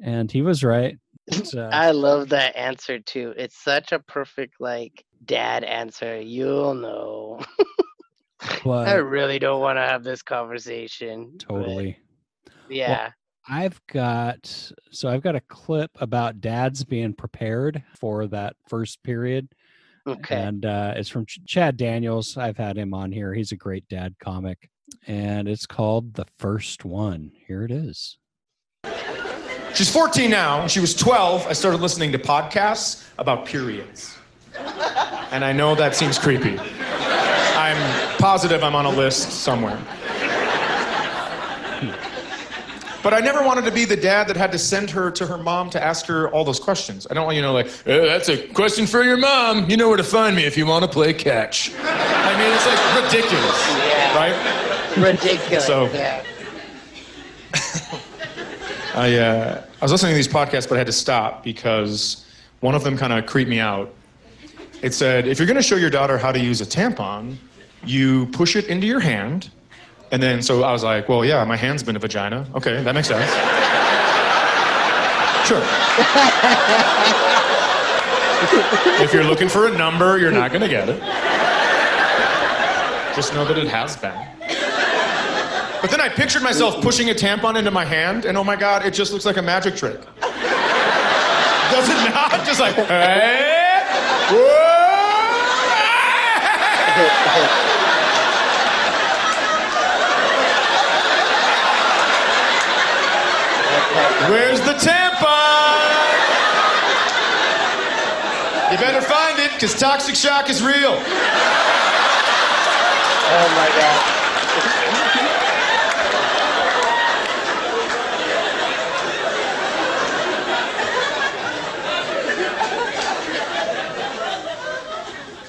And 0.03 0.31
he 0.31 0.43
was 0.43 0.63
right. 0.63 0.99
Uh, 1.31 1.69
I 1.71 1.91
love 1.91 2.29
that 2.29 2.55
answer 2.55 2.99
too. 2.99 3.33
It's 3.35 3.57
such 3.57 3.91
a 3.91 3.99
perfect 3.99 4.55
like 4.59 5.03
dad 5.25 5.63
answer. 5.63 6.19
You'll 6.21 6.75
know. 6.75 7.39
I 8.65 8.95
really 8.95 9.39
don't 9.39 9.61
want 9.61 9.77
to 9.77 9.81
have 9.81 10.03
this 10.03 10.21
conversation. 10.21 11.31
but 11.31 11.39
totally. 11.39 11.97
Yeah. 12.69 13.11
I've 13.47 13.79
got 13.87 14.71
so 14.91 15.09
I've 15.09 15.21
got 15.21 15.35
a 15.35 15.41
clip 15.41 15.91
about 15.99 16.41
dads 16.41 16.83
being 16.83 17.13
prepared 17.13 17.83
for 17.99 18.27
that 18.27 18.55
first 18.67 19.03
period. 19.03 19.49
okay. 20.07 20.35
And 20.35 20.65
uh, 20.65 20.93
it's 20.95 21.09
from 21.09 21.25
Ch- 21.25 21.39
Chad 21.45 21.77
Daniels. 21.77 22.37
I've 22.37 22.57
had 22.57 22.77
him 22.77 22.93
on 22.93 23.11
here. 23.11 23.33
He's 23.33 23.51
a 23.51 23.57
great 23.57 23.87
dad 23.87 24.15
comic. 24.19 24.69
And 25.07 25.47
it's 25.47 25.65
called 25.65 26.13
The 26.13 26.25
First 26.39 26.85
One. 26.85 27.31
Here 27.47 27.63
it 27.63 27.71
is. 27.71 28.17
She's 29.75 29.91
14 29.91 30.29
now. 30.29 30.59
When 30.59 30.69
she 30.69 30.79
was 30.79 30.95
12, 30.95 31.47
I 31.47 31.53
started 31.53 31.81
listening 31.81 32.11
to 32.13 32.17
podcasts 32.17 33.03
about 33.17 33.45
periods. 33.45 34.17
And 35.31 35.43
I 35.43 35.51
know 35.51 35.75
that 35.75 35.95
seems 35.95 36.17
creepy. 36.17 36.57
I'm 36.59 38.17
positive 38.17 38.63
I'm 38.63 38.73
on 38.75 38.85
a 38.85 38.89
list 38.89 39.31
somewhere. 39.43 39.77
But 43.03 43.13
I 43.13 43.19
never 43.19 43.43
wanted 43.43 43.65
to 43.65 43.71
be 43.71 43.85
the 43.85 43.95
dad 43.97 44.27
that 44.29 44.37
had 44.37 44.51
to 44.53 44.57
send 44.57 44.89
her 44.89 45.11
to 45.11 45.27
her 45.27 45.37
mom 45.37 45.69
to 45.71 45.83
ask 45.83 46.07
her 46.07 46.27
all 46.31 46.43
those 46.43 46.59
questions. 46.59 47.05
I 47.11 47.13
don't 47.13 47.25
want 47.25 47.35
you 47.35 47.41
to 47.43 47.47
know, 47.49 47.53
like, 47.53 47.67
"Eh, 47.85 47.99
that's 47.99 48.29
a 48.29 48.47
question 48.47 48.87
for 48.87 49.03
your 49.03 49.17
mom. 49.17 49.69
You 49.69 49.77
know 49.77 49.89
where 49.89 49.97
to 49.97 50.03
find 50.03 50.35
me 50.35 50.45
if 50.45 50.57
you 50.57 50.65
want 50.65 50.83
to 50.85 50.89
play 50.89 51.13
catch. 51.13 51.71
I 51.83 52.35
mean, 52.39 52.51
it's 52.51 52.65
like 52.65 53.03
ridiculous, 53.03 53.67
Yeah. 53.77 54.15
right? 54.17 54.97
Ridiculous. 54.97 55.65
So- 55.67 55.87
yeah. 55.93 56.21
I, 58.95 59.17
uh, 59.17 59.61
I 59.81 59.83
was 59.83 59.91
listening 59.91 60.13
to 60.13 60.15
these 60.15 60.27
podcasts, 60.27 60.69
but 60.69 60.75
I 60.75 60.77
had 60.77 60.87
to 60.87 60.93
stop 60.93 61.43
because 61.43 62.25
one 62.61 62.75
of 62.75 62.85
them 62.85 62.97
kind 62.97 63.11
of 63.11 63.25
creeped 63.25 63.49
me 63.49 63.59
out. 63.59 63.93
It 64.81 64.93
said, 64.93 65.27
if 65.27 65.37
you're 65.37 65.47
going 65.47 65.57
to 65.57 65.63
show 65.63 65.75
your 65.75 65.89
daughter 65.89 66.17
how 66.17 66.31
to 66.31 66.39
use 66.39 66.61
a 66.61 66.65
tampon, 66.65 67.35
you 67.83 68.27
push 68.27 68.55
it 68.55 68.67
into 68.67 68.87
your 68.87 69.01
hand. 69.01 69.49
And 70.11 70.23
then, 70.23 70.41
so 70.41 70.63
I 70.63 70.71
was 70.71 70.81
like, 70.83 71.09
well, 71.09 71.25
yeah, 71.25 71.43
my 71.43 71.57
hand's 71.57 71.83
been 71.83 71.97
a 71.97 71.99
vagina. 71.99 72.47
Okay, 72.55 72.81
that 72.83 72.95
makes 72.95 73.09
sense. 73.09 73.29
sure. 75.45 75.61
if 79.03 79.13
you're 79.13 79.25
looking 79.25 79.49
for 79.49 79.67
a 79.67 79.77
number, 79.77 80.17
you're 80.17 80.31
not 80.31 80.51
going 80.51 80.61
to 80.61 80.69
get 80.69 80.87
it. 80.87 80.99
Just 83.13 83.33
know 83.33 83.43
that 83.43 83.57
it 83.57 83.67
has 83.67 83.97
been. 83.97 84.13
Pictured 86.15 86.43
myself 86.43 86.81
pushing 86.81 87.09
a 87.09 87.13
tampon 87.13 87.57
into 87.57 87.71
my 87.71 87.83
hand, 87.83 88.23
and 88.23 88.37
oh 88.37 88.43
my 88.43 88.55
god, 88.55 88.85
it 88.85 88.93
just 88.93 89.11
looks 89.11 89.25
like 89.25 89.35
a 89.35 89.41
magic 89.41 89.75
trick. 89.75 89.99
Does 90.21 91.89
it 91.89 92.09
not? 92.09 92.31
Just 92.45 92.61
like, 92.61 92.73
hey. 92.75 93.51
Where's 104.29 104.61
the 104.61 104.73
tampon? 104.73 105.11
You 108.71 108.77
better 108.77 109.01
find 109.01 109.37
it, 109.39 109.51
because 109.51 109.77
toxic 109.77 110.15
shock 110.15 110.49
is 110.49 110.63
real. 110.63 110.93
Oh 113.27 113.47
my 113.57 113.67
god. 113.77 114.24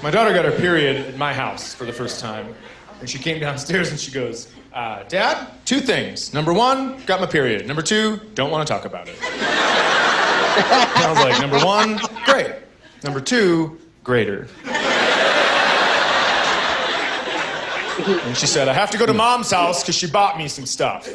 My 0.06 0.12
daughter 0.12 0.32
got 0.32 0.44
her 0.44 0.52
period 0.52 1.04
at 1.04 1.16
my 1.16 1.34
house 1.34 1.75
for 1.75 1.84
the 1.84 1.92
first 1.92 2.20
time. 2.20 2.54
And 3.00 3.10
she 3.10 3.18
came 3.18 3.40
downstairs 3.40 3.90
and 3.90 3.98
she 3.98 4.12
goes, 4.12 4.46
uh, 4.72 5.02
Dad, 5.08 5.48
two 5.64 5.80
things. 5.80 6.32
Number 6.32 6.52
one, 6.52 7.04
got 7.06 7.20
my 7.20 7.26
period. 7.26 7.66
Number 7.66 7.82
two, 7.82 8.20
don't 8.34 8.52
want 8.52 8.64
to 8.64 8.72
talk 8.72 8.84
about 8.84 9.08
it. 9.08 9.16
I 9.20 11.06
was 11.12 11.18
like, 11.25 11.40
number 11.40 11.58
one, 11.58 11.98
great. 12.25 12.52
Number 13.02 13.18
two, 13.18 13.80
greater. 14.04 14.46
And 18.06 18.36
she 18.36 18.46
said, 18.46 18.68
I 18.68 18.75
have 18.75 18.92
to 18.92 18.98
go 18.98 19.06
to 19.06 19.12
mom's 19.12 19.50
house 19.50 19.82
because 19.82 19.96
she 19.96 20.08
bought 20.08 20.38
me 20.38 20.46
some 20.46 20.66
stuff. 20.66 21.08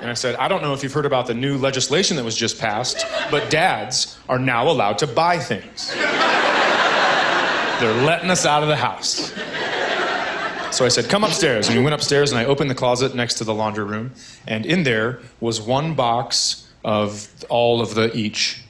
And 0.00 0.10
I 0.10 0.14
said, 0.14 0.34
I 0.34 0.48
don't 0.48 0.62
know 0.62 0.74
if 0.74 0.82
you've 0.82 0.92
heard 0.92 1.06
about 1.06 1.28
the 1.28 1.34
new 1.34 1.58
legislation 1.58 2.16
that 2.16 2.24
was 2.24 2.36
just 2.36 2.58
passed, 2.58 3.06
but 3.30 3.50
dads 3.50 4.18
are 4.28 4.40
now 4.40 4.68
allowed 4.68 4.98
to 4.98 5.06
buy 5.06 5.38
things. 5.38 5.94
They're 7.82 8.04
letting 8.04 8.30
us 8.30 8.46
out 8.46 8.62
of 8.62 8.68
the 8.68 8.76
house. 8.76 9.32
So 10.70 10.84
I 10.84 10.88
said, 10.88 11.08
Come 11.08 11.24
upstairs. 11.24 11.66
And 11.66 11.76
we 11.76 11.82
went 11.82 11.94
upstairs, 11.94 12.30
and 12.30 12.38
I 12.38 12.44
opened 12.44 12.70
the 12.70 12.76
closet 12.76 13.16
next 13.16 13.34
to 13.38 13.44
the 13.44 13.52
laundry 13.52 13.82
room. 13.82 14.12
And 14.46 14.64
in 14.64 14.84
there 14.84 15.18
was 15.40 15.60
one 15.60 15.94
box 15.94 16.70
of 16.84 17.28
all 17.48 17.80
of 17.80 17.96
the 17.96 18.16
each. 18.16 18.62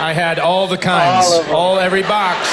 I 0.00 0.14
had 0.14 0.38
all 0.38 0.66
the 0.68 0.78
kinds, 0.78 1.26
All 1.50 1.54
all 1.54 1.78
every 1.78 2.00
box 2.00 2.48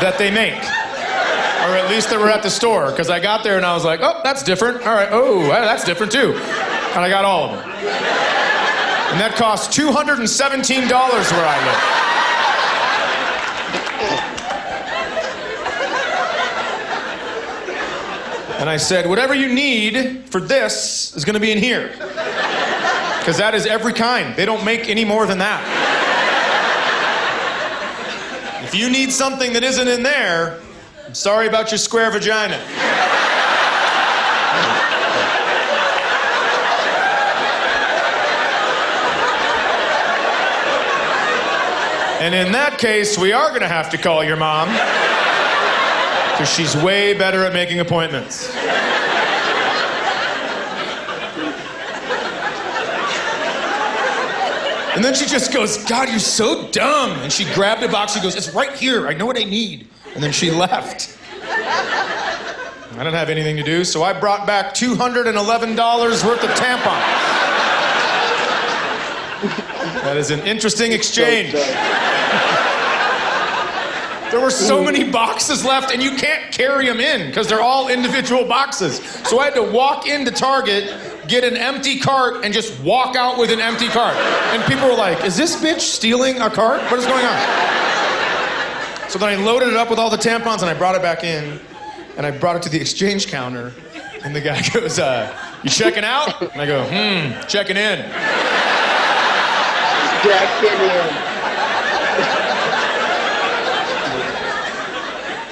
that 0.00 0.16
they 0.18 0.32
make. 0.32 0.58
Or 0.58 1.76
at 1.76 1.88
least 1.88 2.10
that 2.10 2.18
were 2.18 2.30
at 2.30 2.42
the 2.42 2.50
store. 2.50 2.90
Because 2.90 3.10
I 3.10 3.20
got 3.20 3.44
there 3.44 3.56
and 3.56 3.64
I 3.64 3.74
was 3.74 3.84
like, 3.84 4.00
oh, 4.02 4.22
that's 4.24 4.42
different. 4.42 4.84
All 4.84 4.92
right, 4.92 5.08
oh, 5.12 5.42
that's 5.42 5.84
different 5.84 6.10
too. 6.10 6.32
And 6.32 6.98
I 6.98 7.08
got 7.08 7.24
all 7.24 7.50
of 7.50 7.60
them. 7.60 8.27
And 9.10 9.20
that 9.20 9.36
cost 9.36 9.70
$217 9.70 10.90
where 10.90 11.46
I 11.46 11.64
live. 11.64 12.08
And 18.60 18.68
I 18.68 18.76
said, 18.76 19.08
whatever 19.08 19.34
you 19.34 19.54
need 19.54 20.24
for 20.30 20.40
this 20.40 21.16
is 21.16 21.24
going 21.24 21.34
to 21.34 21.40
be 21.40 21.52
in 21.52 21.58
here. 21.58 21.88
Because 21.90 23.38
that 23.38 23.54
is 23.54 23.66
every 23.66 23.92
kind. 23.92 24.34
They 24.36 24.44
don't 24.44 24.64
make 24.64 24.88
any 24.88 25.04
more 25.04 25.26
than 25.26 25.38
that. 25.38 25.62
If 28.64 28.74
you 28.74 28.90
need 28.90 29.12
something 29.12 29.54
that 29.54 29.62
isn't 29.64 29.88
in 29.88 30.02
there, 30.02 30.60
I'm 31.06 31.14
sorry 31.14 31.46
about 31.46 31.70
your 31.70 31.78
square 31.78 32.10
vagina. 32.10 32.58
And 42.20 42.34
in 42.34 42.52
that 42.52 42.78
case, 42.78 43.16
we 43.16 43.32
are 43.32 43.48
going 43.50 43.60
to 43.60 43.68
have 43.68 43.90
to 43.90 43.98
call 43.98 44.24
your 44.24 44.36
mom. 44.36 44.68
Because 46.32 46.52
she's 46.52 46.76
way 46.76 47.14
better 47.14 47.44
at 47.44 47.52
making 47.52 47.80
appointments. 47.80 48.52
And 54.98 55.04
then 55.04 55.14
she 55.14 55.26
just 55.26 55.52
goes, 55.52 55.84
God, 55.84 56.08
you're 56.08 56.18
so 56.18 56.68
dumb. 56.72 57.12
And 57.20 57.32
she 57.32 57.44
grabbed 57.54 57.84
a 57.84 57.88
box. 57.88 58.14
She 58.14 58.20
goes, 58.20 58.34
It's 58.34 58.52
right 58.52 58.72
here. 58.72 59.06
I 59.06 59.14
know 59.14 59.26
what 59.26 59.38
I 59.38 59.44
need. 59.44 59.86
And 60.14 60.22
then 60.22 60.32
she 60.32 60.50
left. 60.50 61.16
I 61.42 63.04
didn't 63.04 63.14
have 63.14 63.30
anything 63.30 63.56
to 63.58 63.62
do, 63.62 63.84
so 63.84 64.02
I 64.02 64.12
brought 64.12 64.44
back 64.44 64.74
$211 64.74 66.24
worth 66.26 66.42
of 66.42 66.50
tampons. 66.50 67.48
That 70.02 70.16
is 70.16 70.32
an 70.32 70.40
interesting 70.40 70.90
exchange. 70.90 71.54
There 74.30 74.40
were 74.40 74.50
so 74.50 74.82
many 74.84 75.10
boxes 75.10 75.64
left, 75.64 75.92
and 75.92 76.02
you 76.02 76.16
can't 76.16 76.52
carry 76.52 76.86
them 76.86 77.00
in 77.00 77.28
because 77.28 77.48
they're 77.48 77.62
all 77.62 77.88
individual 77.88 78.44
boxes. 78.44 79.00
So 79.28 79.38
I 79.40 79.44
had 79.46 79.54
to 79.54 79.62
walk 79.62 80.06
into 80.06 80.30
Target, 80.30 80.94
get 81.28 81.44
an 81.44 81.56
empty 81.56 81.98
cart, 81.98 82.44
and 82.44 82.52
just 82.52 82.78
walk 82.82 83.16
out 83.16 83.38
with 83.38 83.50
an 83.50 83.60
empty 83.60 83.88
cart. 83.88 84.16
And 84.16 84.62
people 84.64 84.88
were 84.88 84.96
like, 84.96 85.24
Is 85.24 85.36
this 85.36 85.56
bitch 85.56 85.80
stealing 85.80 86.40
a 86.40 86.50
cart? 86.50 86.80
What 86.90 87.00
is 87.00 87.06
going 87.06 87.24
on? 87.24 87.38
So 89.08 89.18
then 89.18 89.30
I 89.30 89.36
loaded 89.42 89.68
it 89.68 89.76
up 89.76 89.88
with 89.88 89.98
all 89.98 90.10
the 90.10 90.18
tampons 90.18 90.60
and 90.60 90.66
I 90.70 90.74
brought 90.74 90.94
it 90.94 91.00
back 91.00 91.24
in, 91.24 91.58
and 92.18 92.26
I 92.26 92.30
brought 92.30 92.56
it 92.56 92.62
to 92.64 92.68
the 92.68 92.80
exchange 92.80 93.28
counter. 93.28 93.72
And 94.24 94.34
the 94.36 94.40
guy 94.40 94.60
goes, 94.74 94.98
uh, 94.98 95.34
You 95.62 95.70
checking 95.70 96.04
out? 96.04 96.42
And 96.42 96.60
I 96.60 96.66
go, 96.66 96.84
Hmm, 96.84 97.40
checking 97.48 97.76
in. 97.76 98.00
Jack 100.24 100.64
in. 100.64 101.27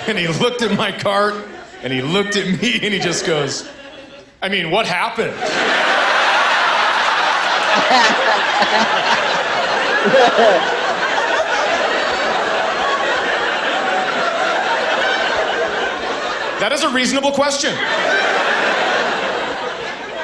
And 0.07 0.17
he 0.17 0.29
looked 0.29 0.63
at 0.63 0.77
my 0.77 0.93
cart 0.93 1.35
and 1.83 1.93
he 1.93 2.01
looked 2.01 2.37
at 2.37 2.47
me 2.47 2.75
and 2.75 2.95
he 2.95 3.01
just 3.01 3.27
goes, 3.27 3.69
I 4.41 4.49
mean, 4.49 4.71
what 4.71 4.87
happened? 4.87 5.35
That 16.61 16.73
is 16.73 16.85
a 16.85 16.89
reasonable 16.89 17.33
question. 17.33 17.75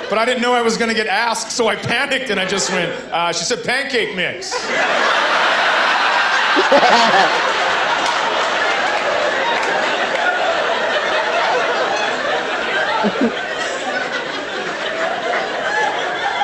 But 0.08 0.18
I 0.18 0.24
didn't 0.24 0.42
know 0.42 0.54
I 0.54 0.62
was 0.62 0.76
going 0.76 0.88
to 0.88 0.94
get 0.94 1.06
asked, 1.06 1.52
so 1.52 1.68
I 1.68 1.76
panicked 1.76 2.30
and 2.30 2.38
I 2.38 2.46
just 2.46 2.70
went, 2.70 2.92
uh, 3.12 3.32
she 3.32 3.44
said 3.44 3.64
pancake 3.64 4.14
mix. 4.14 4.52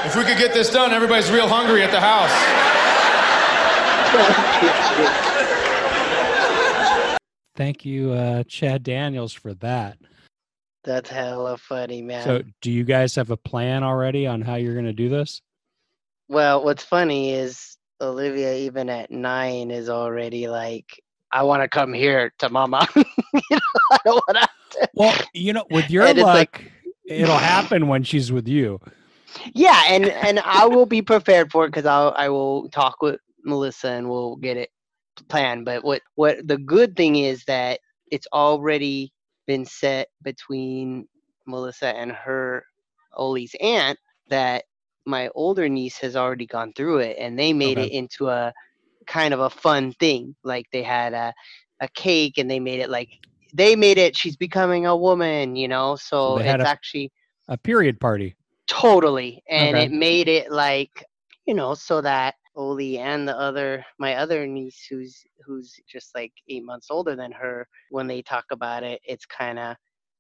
If 0.04 0.16
we 0.16 0.24
could 0.24 0.38
get 0.38 0.54
this 0.54 0.70
done, 0.70 0.92
everybody's 0.92 1.30
real 1.30 1.46
hungry 1.46 1.82
at 1.82 1.90
the 1.90 2.00
house. 2.00 2.32
Thank 7.56 7.84
you, 7.84 8.12
uh, 8.12 8.42
Chad 8.44 8.84
Daniels, 8.84 9.34
for 9.34 9.52
that. 9.54 9.98
That's 10.82 11.10
hella 11.10 11.58
funny, 11.58 12.00
man. 12.00 12.24
So, 12.24 12.42
do 12.62 12.70
you 12.70 12.84
guys 12.84 13.14
have 13.16 13.30
a 13.30 13.36
plan 13.36 13.82
already 13.82 14.26
on 14.26 14.40
how 14.40 14.54
you're 14.54 14.72
going 14.72 14.86
to 14.86 14.94
do 14.94 15.10
this? 15.10 15.42
well, 16.28 16.62
what's 16.62 16.84
funny 16.84 17.32
is 17.32 17.76
Olivia, 18.00 18.54
even 18.54 18.88
at 18.88 19.10
nine, 19.10 19.70
is 19.70 19.88
already 19.88 20.48
like, 20.48 21.02
I 21.32 21.42
want 21.42 21.62
to 21.62 21.68
come 21.68 21.92
here 21.92 22.32
to 22.38 22.48
mama. 22.48 22.86
you 22.96 23.04
know, 23.50 23.58
I 23.90 23.98
don't 24.04 24.22
want 24.26 24.38
to. 24.38 24.47
Well, 24.94 25.16
you 25.34 25.52
know, 25.52 25.64
with 25.70 25.90
your 25.90 26.04
And 26.06 26.18
luck, 26.18 26.34
like- 26.60 26.72
it'll 27.06 27.36
happen 27.38 27.88
when 27.88 28.02
she's 28.02 28.30
with 28.32 28.48
you. 28.48 28.80
Yeah, 29.54 29.80
and 29.88 30.06
and 30.06 30.40
I 30.40 30.66
will 30.66 30.86
be 30.86 31.02
prepared 31.02 31.50
for 31.52 31.64
it 31.64 31.68
because 31.68 31.86
I'll 31.86 32.14
I 32.16 32.28
will 32.28 32.68
talk 32.70 33.02
with 33.02 33.20
Melissa 33.44 33.88
and 33.90 34.08
we'll 34.08 34.36
get 34.36 34.56
it 34.56 34.70
planned. 35.28 35.64
But 35.64 35.84
what 35.84 36.02
what 36.14 36.46
the 36.46 36.58
good 36.58 36.96
thing 36.96 37.16
is 37.16 37.44
that 37.46 37.80
it's 38.10 38.26
already 38.32 39.12
been 39.46 39.64
set 39.64 40.08
between 40.22 41.06
Melissa 41.46 41.88
and 41.96 42.10
her 42.12 42.64
Oli's 43.14 43.54
aunt 43.60 43.98
that 44.30 44.64
my 45.06 45.28
older 45.34 45.68
niece 45.68 45.98
has 45.98 46.16
already 46.16 46.46
gone 46.46 46.72
through 46.74 46.98
it 46.98 47.16
and 47.18 47.38
they 47.38 47.52
made 47.52 47.78
Okay. 47.78 47.86
it 47.88 47.92
into 47.92 48.28
a 48.28 48.52
kind 49.06 49.32
of 49.32 49.40
a 49.40 49.50
fun 49.50 49.92
thing. 49.94 50.34
Like 50.42 50.66
they 50.72 50.82
had 50.82 51.12
a 51.12 51.32
a 51.80 51.88
cake 51.88 52.38
and 52.38 52.50
they 52.50 52.60
made 52.60 52.80
it 52.80 52.90
like 52.90 53.08
they 53.54 53.76
made 53.76 53.98
it 53.98 54.16
she's 54.16 54.36
becoming 54.36 54.86
a 54.86 54.96
woman, 54.96 55.56
you 55.56 55.68
know. 55.68 55.96
So, 55.96 56.38
it's 56.38 56.48
a- 56.64 56.66
actually 56.66 57.12
A 57.48 57.56
period 57.56 57.98
party. 58.00 58.36
totally 58.66 59.42
and 59.48 59.76
Okay. 59.76 59.84
it 59.86 59.92
made 59.92 60.28
it 60.28 60.50
like 60.52 61.04
you 61.46 61.54
know 61.54 61.74
so 61.74 62.00
that 62.02 62.34
Oli 62.54 62.98
and 62.98 63.26
the 63.26 63.36
other 63.38 63.84
my 63.98 64.16
other 64.16 64.46
niece 64.46 64.86
who's 64.90 65.24
who's 65.46 65.74
just 65.88 66.14
like 66.14 66.32
eight 66.48 66.64
months 66.64 66.88
older 66.90 67.16
than 67.16 67.32
her 67.32 67.66
when 67.90 68.06
they 68.06 68.20
talk 68.20 68.44
about 68.50 68.82
it 68.82 69.00
it's 69.04 69.24
kind 69.24 69.58
of 69.58 69.76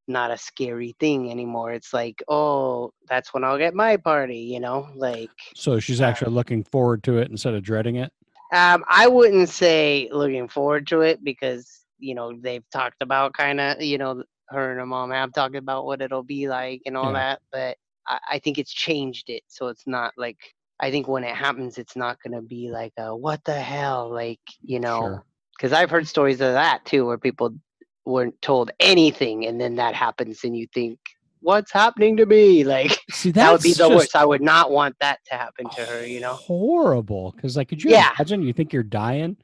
not 0.06 0.30
a 0.30 0.38
scary 0.38 0.96
thing 0.98 1.30
anymore 1.30 1.72
it's 1.72 1.92
like 1.92 2.22
oh 2.28 2.90
that's 3.10 3.34
when 3.34 3.44
i'll 3.44 3.58
get 3.58 3.74
my 3.74 3.96
party 3.98 4.38
you 4.38 4.60
know 4.60 4.88
like 4.96 5.28
So 5.54 5.78
she's 5.80 6.00
Uh, 6.00 6.04
actually 6.04 6.32
looking 6.32 6.64
forward 6.64 7.02
to 7.04 7.18
it 7.18 7.30
instead 7.30 7.52
of 7.54 7.62
dreading 7.62 7.96
it. 7.96 8.10
um 8.54 8.82
i 8.88 9.06
wouldn't 9.06 9.50
say 9.50 10.08
looking 10.10 10.48
forward 10.48 10.86
to 10.86 11.02
it 11.02 11.22
because 11.22 11.84
you 11.98 12.14
know 12.14 12.32
they've 12.40 12.64
talked 12.72 13.02
about 13.02 13.32
kind 13.32 13.60
of 13.60 13.80
you 13.82 13.98
know 13.98 14.22
her 14.48 14.70
and 14.70 14.80
her 14.80 14.86
mom 14.86 15.10
have 15.10 15.32
talked 15.32 15.56
about 15.56 15.84
what 15.84 16.00
it'll 16.00 16.22
be 16.22 16.48
like 16.48 16.80
and 16.86 16.96
all 16.96 17.12
Yeah. 17.12 17.18
that 17.18 17.40
but 17.52 17.76
I, 18.06 18.18
I 18.32 18.38
think 18.38 18.58
it's 18.58 18.72
changed 18.72 19.28
it 19.28 19.42
so 19.48 19.68
it's 19.68 19.86
not 19.86 20.12
like 20.16 20.38
i 20.80 20.90
think 20.90 21.08
when 21.08 21.24
it 21.24 21.34
happens 21.34 21.78
it's 21.78 21.96
not 21.96 22.18
going 22.22 22.34
to 22.34 22.42
be 22.46 22.70
like 22.70 22.92
a 22.98 23.14
what 23.14 23.42
the 23.44 23.58
hell 23.60 24.10
like 24.12 24.40
you 24.62 24.80
know 24.80 24.98
Sure. 25.00 25.24
because 25.56 25.72
i've 25.72 25.90
heard 25.90 26.06
stories 26.08 26.40
of 26.40 26.52
that 26.52 26.84
too 26.84 27.06
where 27.06 27.18
people 27.18 27.54
weren't 28.06 28.40
told 28.40 28.70
anything 28.80 29.46
and 29.46 29.60
then 29.60 29.74
that 29.76 29.94
happens 29.94 30.44
and 30.44 30.56
you 30.56 30.66
think 30.72 30.98
what's 31.40 31.70
happening 31.72 32.16
to 32.16 32.26
me 32.26 32.64
like 32.76 32.98
See, 33.10 33.30
that 33.32 33.52
would 33.52 33.62
be 33.62 33.74
the 33.74 33.88
worst 33.88 34.16
i 34.16 34.24
would 34.24 34.42
not 34.42 34.70
want 34.70 34.96
that 35.00 35.18
to 35.30 35.34
happen 35.34 35.68
to 35.76 35.84
her 35.84 36.06
you 36.06 36.20
know 36.20 36.34
horrible. 36.34 37.32
Because, 37.36 37.56
like, 37.56 37.68
could 37.68 37.82
you 37.82 37.90
Yeah. 37.90 38.10
imagine? 38.16 38.42
You 38.42 38.52
think 38.52 38.72
you're 38.72 38.82
dying, 38.82 39.36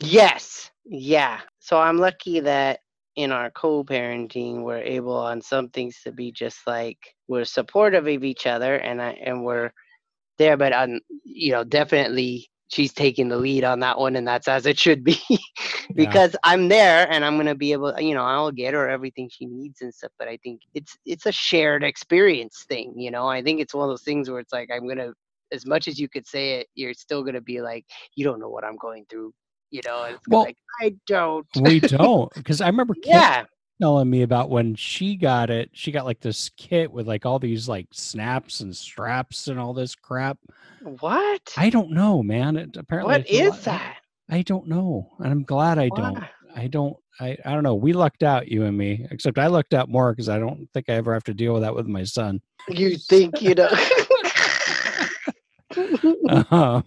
Yes. 0.00 0.70
Yeah. 0.84 1.40
So 1.68 1.78
I'm 1.78 1.98
lucky 1.98 2.40
that 2.40 2.80
in 3.14 3.30
our 3.30 3.50
co-parenting 3.50 4.62
we're 4.62 4.78
able 4.78 5.18
on 5.18 5.42
some 5.42 5.68
things 5.68 6.00
to 6.02 6.10
be 6.10 6.32
just 6.32 6.66
like 6.66 6.96
we're 7.26 7.44
supportive 7.44 8.06
of 8.06 8.24
each 8.24 8.46
other 8.46 8.76
and 8.76 9.02
I, 9.02 9.10
and 9.22 9.44
we're 9.44 9.70
there 10.38 10.56
but 10.56 10.72
on 10.72 10.98
you 11.24 11.52
know 11.52 11.64
definitely 11.64 12.48
she's 12.68 12.94
taking 12.94 13.28
the 13.28 13.36
lead 13.36 13.64
on 13.64 13.80
that 13.80 13.98
one 13.98 14.16
and 14.16 14.26
that's 14.26 14.48
as 14.48 14.64
it 14.64 14.78
should 14.78 15.04
be. 15.04 15.20
Because 15.94 16.36
i'm 16.44 16.68
there 16.68 17.10
and 17.10 17.24
i'm 17.24 17.36
going 17.36 17.46
to 17.46 17.54
be 17.54 17.72
able 17.72 17.98
you 18.00 18.14
know 18.14 18.24
i'll 18.24 18.52
get 18.52 18.72
her 18.74 18.88
everything 18.88 19.28
she 19.30 19.46
needs 19.46 19.82
and 19.82 19.92
stuff 19.92 20.12
but 20.18 20.28
i 20.28 20.38
think 20.38 20.60
it's 20.74 20.96
it's 21.04 21.26
a 21.26 21.32
shared 21.32 21.82
experience 21.84 22.64
thing 22.68 22.94
you 22.96 23.10
know? 23.10 23.26
I 23.26 23.42
think 23.42 23.60
it's 23.60 23.74
one 23.74 23.84
of 23.84 23.90
those 23.90 24.02
things 24.02 24.30
where 24.30 24.40
it's 24.40 24.52
like 24.52 24.70
i'm 24.72 24.84
going 24.86 24.98
to 24.98 25.12
as 25.52 25.66
much 25.66 25.88
as 25.88 25.98
you 25.98 26.08
could 26.08 26.26
say 26.26 26.60
it 26.60 26.68
you're 26.74 26.94
still 26.94 27.22
going 27.22 27.34
to 27.34 27.42
be 27.42 27.60
like 27.60 27.84
you 28.14 28.24
don't 28.24 28.40
know 28.40 28.50
what 28.50 28.64
i'm 28.64 28.76
going 28.76 29.04
through 29.10 29.32
you 29.70 29.80
know 29.84 30.04
it's 30.04 30.26
Well, 30.28 30.42
like 30.42 30.56
i 30.80 30.94
don't 31.06 31.46
We 31.60 31.80
don't, 31.80 32.32
because 32.34 32.60
I 32.60 32.66
remember 32.66 32.94
Kim 32.94 33.12
yeah 33.14 33.44
telling 33.80 34.10
me 34.10 34.22
about 34.22 34.50
when 34.50 34.74
she 34.74 35.14
got 35.14 35.50
it. 35.50 35.70
She 35.72 35.92
got 35.92 36.04
like 36.04 36.18
this 36.20 36.50
kit 36.56 36.90
with 36.90 37.06
like 37.06 37.24
all 37.24 37.38
these 37.38 37.68
like 37.68 37.86
snaps 37.92 38.58
and 38.60 38.74
straps 38.76 39.46
and 39.46 39.58
all 39.58 39.72
this 39.72 39.94
crap. 39.94 40.36
what 40.98 41.40
I 41.56 41.70
don't 41.70 41.92
know, 41.92 42.20
man. 42.22 42.56
It, 42.56 42.76
apparently, 42.76 43.18
what 43.18 43.30
is 43.30 43.50
lot- 43.50 43.62
that 43.62 43.96
I 44.30 44.42
don't 44.42 44.66
know, 44.66 45.08
and 45.20 45.28
I'm 45.30 45.44
glad 45.44 45.78
I 45.78 45.90
don't. 45.94 46.18
I 46.56 46.66
don't. 46.66 46.96
I, 47.20 47.36
I 47.44 47.52
don't 47.52 47.62
know. 47.62 47.74
We 47.76 47.92
lucked 47.92 48.22
out, 48.22 48.48
you 48.48 48.64
and 48.64 48.76
me. 48.76 49.06
Except 49.10 49.38
I 49.38 49.46
lucked 49.46 49.74
out 49.74 49.88
more 49.88 50.12
because 50.12 50.28
I 50.28 50.38
don't 50.40 50.68
think 50.74 50.88
I 50.88 50.94
ever 50.94 51.12
have 51.14 51.24
to 51.24 51.34
deal 51.34 51.52
with 51.54 51.62
that 51.62 51.74
with 51.74 51.86
my 51.86 52.02
son. 52.04 52.40
you 52.68 52.96
think 52.96 53.40
you 53.40 53.54
know 53.54 53.68
Uh-huh. 56.28 56.82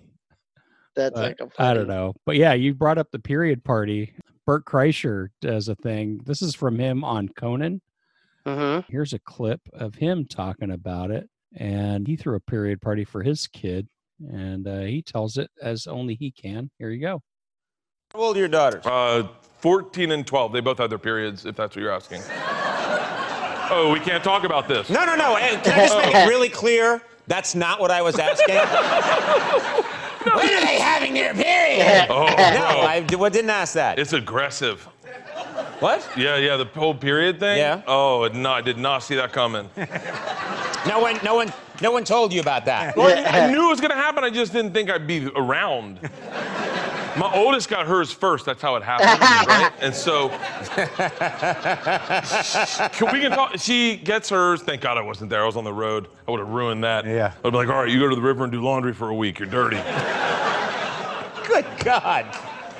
That's 0.95 1.13
But 1.15 1.39
like 1.39 1.39
a 1.39 1.61
I 1.61 1.73
don't 1.73 1.87
know. 1.87 2.13
But 2.25 2.35
yeah, 2.35 2.53
you 2.53 2.73
brought 2.73 2.97
up 2.97 3.09
the 3.11 3.19
period 3.19 3.63
party. 3.63 4.13
Bert 4.45 4.65
Kreischer 4.65 5.27
does 5.41 5.67
a 5.67 5.75
thing. 5.75 6.21
This 6.25 6.41
is 6.41 6.55
from 6.55 6.77
him 6.79 7.03
on 7.03 7.29
Conan. 7.29 7.81
Mhm. 8.45 8.85
Here's 8.89 9.13
a 9.13 9.19
clip 9.19 9.61
of 9.73 9.95
him 9.95 10.25
talking 10.25 10.71
about 10.71 11.11
it. 11.11 11.29
And 11.55 12.07
he 12.07 12.15
threw 12.15 12.35
a 12.35 12.39
period 12.39 12.81
party 12.81 13.03
for 13.05 13.21
his 13.23 13.47
kid. 13.47 13.87
And 14.31 14.67
uh, 14.67 14.81
he 14.81 15.01
tells 15.01 15.37
it 15.37 15.49
as 15.61 15.87
only 15.87 16.15
he 16.15 16.31
can. 16.31 16.69
Here 16.79 16.89
you 16.89 17.01
go. 17.01 17.21
How 18.13 18.19
old 18.19 18.35
are 18.35 18.39
your 18.39 18.47
daughters? 18.47 18.85
Uh, 18.85 19.27
14 19.59 20.11
and 20.11 20.25
12. 20.27 20.53
They 20.53 20.59
both 20.59 20.77
had 20.79 20.89
their 20.89 20.97
periods, 20.99 21.45
if 21.45 21.55
that's 21.55 21.75
what 21.75 21.81
you're 21.81 21.91
asking. 21.91 22.21
oh, 23.71 23.89
we 23.93 23.99
can't 23.99 24.23
talk 24.23 24.43
about 24.43 24.67
this. 24.67 24.89
No, 24.89 25.05
no, 25.05 25.15
no. 25.15 25.35
Can 25.63 25.79
I 25.79 25.87
just 25.87 25.97
make 26.05 26.13
it 26.15 26.27
really 26.27 26.49
clear? 26.49 27.01
That's 27.27 27.55
not 27.55 27.79
what 27.79 27.91
I 27.91 28.01
was 28.01 28.17
asking. 28.19 28.55
when 30.23 30.45
are 30.49 30.61
they 30.65 30.79
having 30.79 31.13
their 31.13 31.33
period? 31.33 32.07
Oh, 32.09 32.25
oh, 32.27 32.35
No, 32.35 32.35
bro. 32.79 32.81
I 32.81 32.99
d- 33.05 33.15
well, 33.15 33.29
didn't 33.29 33.49
ask 33.51 33.73
that. 33.73 33.97
It's 33.99 34.13
aggressive. 34.13 34.81
what? 35.79 36.07
Yeah, 36.17 36.37
yeah, 36.37 36.57
the 36.57 36.65
whole 36.65 36.93
period 36.95 37.39
thing. 37.39 37.57
Yeah. 37.57 37.81
Oh, 37.87 38.29
no, 38.33 38.51
I 38.51 38.61
did 38.61 38.77
not 38.77 38.99
see 39.03 39.15
that 39.15 39.31
coming. 39.33 39.69
No 40.87 40.99
one, 40.99 41.19
no 41.23 41.35
one, 41.35 41.53
no 41.81 41.91
one 41.91 42.03
told 42.03 42.33
you 42.33 42.41
about 42.41 42.65
that. 42.65 42.95
Well, 42.97 43.07
I, 43.15 43.41
I 43.41 43.51
knew 43.51 43.65
it 43.65 43.69
was 43.69 43.79
gonna 43.81 43.93
happen. 43.95 44.23
I 44.23 44.29
just 44.29 44.51
didn't 44.51 44.73
think 44.73 44.89
I'd 44.89 45.05
be 45.07 45.27
around. 45.35 45.99
My 47.17 47.31
oldest 47.33 47.69
got 47.69 47.87
hers 47.87 48.11
first. 48.11 48.45
That's 48.45 48.61
how 48.61 48.75
it 48.77 48.83
happened, 48.83 49.19
right? 49.47 49.71
And 49.81 49.93
so, 49.93 50.29
can 52.93 53.11
we 53.13 53.19
can 53.19 53.31
talk. 53.31 53.57
She 53.59 53.97
gets 53.97 54.29
hers. 54.29 54.61
Thank 54.61 54.81
God 54.81 54.97
I 54.97 55.01
wasn't 55.01 55.29
there. 55.29 55.43
I 55.43 55.45
was 55.45 55.57
on 55.57 55.63
the 55.63 55.73
road. 55.73 56.07
I 56.27 56.31
would 56.31 56.39
have 56.39 56.49
ruined 56.49 56.83
that. 56.83 57.05
Yeah. 57.05 57.33
I'd 57.43 57.51
be 57.51 57.57
like, 57.57 57.67
all 57.67 57.81
right, 57.83 57.89
you 57.89 57.99
go 57.99 58.09
to 58.09 58.15
the 58.15 58.21
river 58.21 58.43
and 58.43 58.51
do 58.51 58.61
laundry 58.61 58.93
for 58.93 59.09
a 59.09 59.15
week. 59.15 59.39
You're 59.39 59.49
dirty. 59.49 59.77
Good 61.47 61.65
God. 61.83 62.25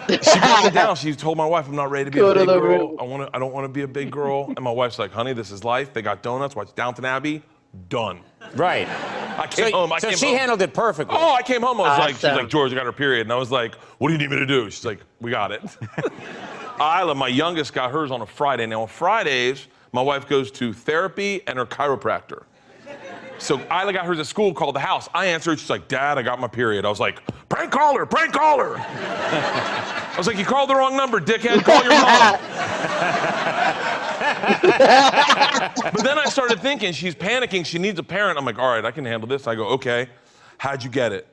She 0.10 0.40
broke 0.40 0.66
it 0.66 0.74
down. 0.74 0.96
She 0.96 1.14
told 1.14 1.38
my 1.38 1.46
wife, 1.46 1.68
"I'm 1.68 1.76
not 1.76 1.92
ready 1.92 2.06
to 2.06 2.12
be 2.12 2.20
Go 2.20 2.32
a 2.32 2.36
big 2.36 2.48
girl. 2.48 2.60
river. 2.60 2.84
I 3.00 3.04
want 3.04 3.30
to. 3.30 3.36
I 3.36 3.40
don't 3.40 3.54
want 3.54 3.66
to 3.66 3.70
be 3.70 3.84
a 3.84 3.88
big 3.88 4.12
girl." 4.12 4.46
And 4.48 4.60
my 4.62 4.72
wife's 4.72 4.98
like, 5.00 5.12
"Honey, 5.12 5.34
this 5.34 5.52
is 5.52 5.64
life. 5.64 5.94
They 5.94 6.02
got 6.02 6.22
donuts. 6.24 6.56
Watch 6.56 6.74
Downton 6.76 7.06
Abbey. 7.06 7.44
Done." 7.90 8.22
Right. 8.56 8.88
I 9.40 9.48
came 9.48 9.70
So, 9.72 9.78
home. 9.78 9.94
I 9.94 10.00
so 10.00 10.10
came 10.10 10.18
she 10.18 10.28
home. 10.28 10.38
handled 10.38 10.62
it 10.62 10.74
perfectly. 10.74 11.16
Oh, 11.18 11.34
I 11.34 11.42
came 11.42 11.62
home. 11.62 11.80
I 11.80 11.84
was 11.90 12.00
like, 12.00 12.16
she's 12.16 12.24
like, 12.24 12.50
George, 12.50 12.72
I 12.74 12.76
got 12.76 12.86
her 12.86 12.92
period. 12.92 13.22
And 13.22 13.32
I 13.32 13.38
was 13.38 13.50
like, 13.52 13.76
what 13.98 14.10
do 14.10 14.14
you 14.14 14.18
need 14.20 14.30
me 14.30 14.38
to 14.38 14.46
do? 14.46 14.70
She's 14.70 14.84
like, 14.84 15.00
we 15.22 15.32
got 15.32 15.52
it. 15.54 15.62
Ila, 16.80 17.16
my 17.16 17.28
youngest, 17.30 17.74
got 17.74 17.92
hers 17.92 18.12
on 18.12 18.22
a 18.22 18.26
Friday. 18.26 18.66
Now, 18.66 18.82
on 18.82 18.88
Fridays, 18.90 19.68
my 19.94 20.02
wife 20.02 20.28
goes 20.28 20.52
to 20.52 20.74
therapy 20.74 21.42
and 21.48 21.58
her 21.58 21.66
chiropractor. 21.66 22.44
So 23.38 23.58
Ila 23.60 23.94
got 23.94 24.06
hers 24.06 24.20
at 24.20 24.26
school 24.28 24.54
called 24.54 24.76
the 24.76 24.80
house. 24.82 25.08
I 25.14 25.28
answered. 25.28 25.60
She's 25.60 25.70
like, 25.70 25.88
Dad, 25.88 26.18
I 26.18 26.22
got 26.22 26.40
my 26.40 26.48
period. 26.48 26.84
I 26.86 26.90
was 26.90 27.00
like, 27.00 27.22
prank 27.50 27.72
caller, 27.72 28.06
prank 28.06 28.34
caller. 28.34 28.76
I 28.80 30.14
was 30.18 30.28
like, 30.28 30.38
you 30.38 30.46
called 30.46 30.70
the 30.70 30.76
wrong 30.76 30.98
number, 30.98 31.20
dickhead. 31.22 31.64
Call 31.64 31.82
your 31.84 31.94
mom. 31.94 32.38
But 35.94 36.04
then 36.04 36.18
I 36.18 36.26
started 36.26 36.60
thinking, 36.60 36.92
she's 36.94 37.16
panicking. 37.16 37.66
She 37.66 37.78
needs 37.80 38.00
a 38.00 38.04
parent. 38.04 38.38
I'm 38.38 38.46
like, 38.46 38.58
all 38.60 38.68
right, 38.74 38.84
I 38.84 38.92
can 38.92 39.06
handle 39.06 39.28
this. 39.28 39.48
I 39.48 39.56
go, 39.56 39.66
okay. 39.70 40.08
How'd 40.58 40.84
you 40.84 40.90
get 40.90 41.12
it? 41.12 41.28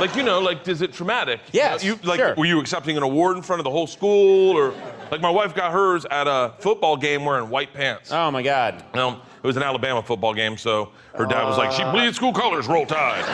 like, 0.00 0.14
you 0.16 0.22
know, 0.22 0.40
like, 0.40 0.66
is 0.68 0.82
it 0.82 0.92
traumatic? 0.92 1.40
Yes, 1.52 1.82
You, 1.82 1.98
like, 2.02 2.20
sure. 2.20 2.34
were 2.36 2.44
you 2.44 2.60
accepting 2.60 2.96
an 2.96 3.02
award 3.02 3.36
in 3.36 3.42
front 3.42 3.60
of 3.60 3.64
the 3.64 3.70
whole 3.70 3.86
school, 3.86 4.56
or 4.56 4.74
like 5.10 5.20
my 5.20 5.30
wife 5.30 5.54
got 5.54 5.72
hers 5.72 6.04
at 6.10 6.26
a 6.26 6.54
football 6.58 6.96
game 6.96 7.24
wearing 7.24 7.48
white 7.48 7.72
pants. 7.72 8.10
Oh 8.12 8.30
my 8.30 8.42
God. 8.42 8.84
Um, 8.96 9.20
it 9.42 9.46
was 9.46 9.56
an 9.56 9.62
Alabama 9.62 10.02
football 10.02 10.34
game, 10.34 10.56
so 10.56 10.90
her 11.14 11.24
dad 11.26 11.44
was 11.44 11.56
like, 11.58 11.72
"She 11.72 11.82
bleeds 11.84 12.16
school 12.16 12.32
colors, 12.32 12.66
roll 12.66 12.84
tide." 12.86 13.24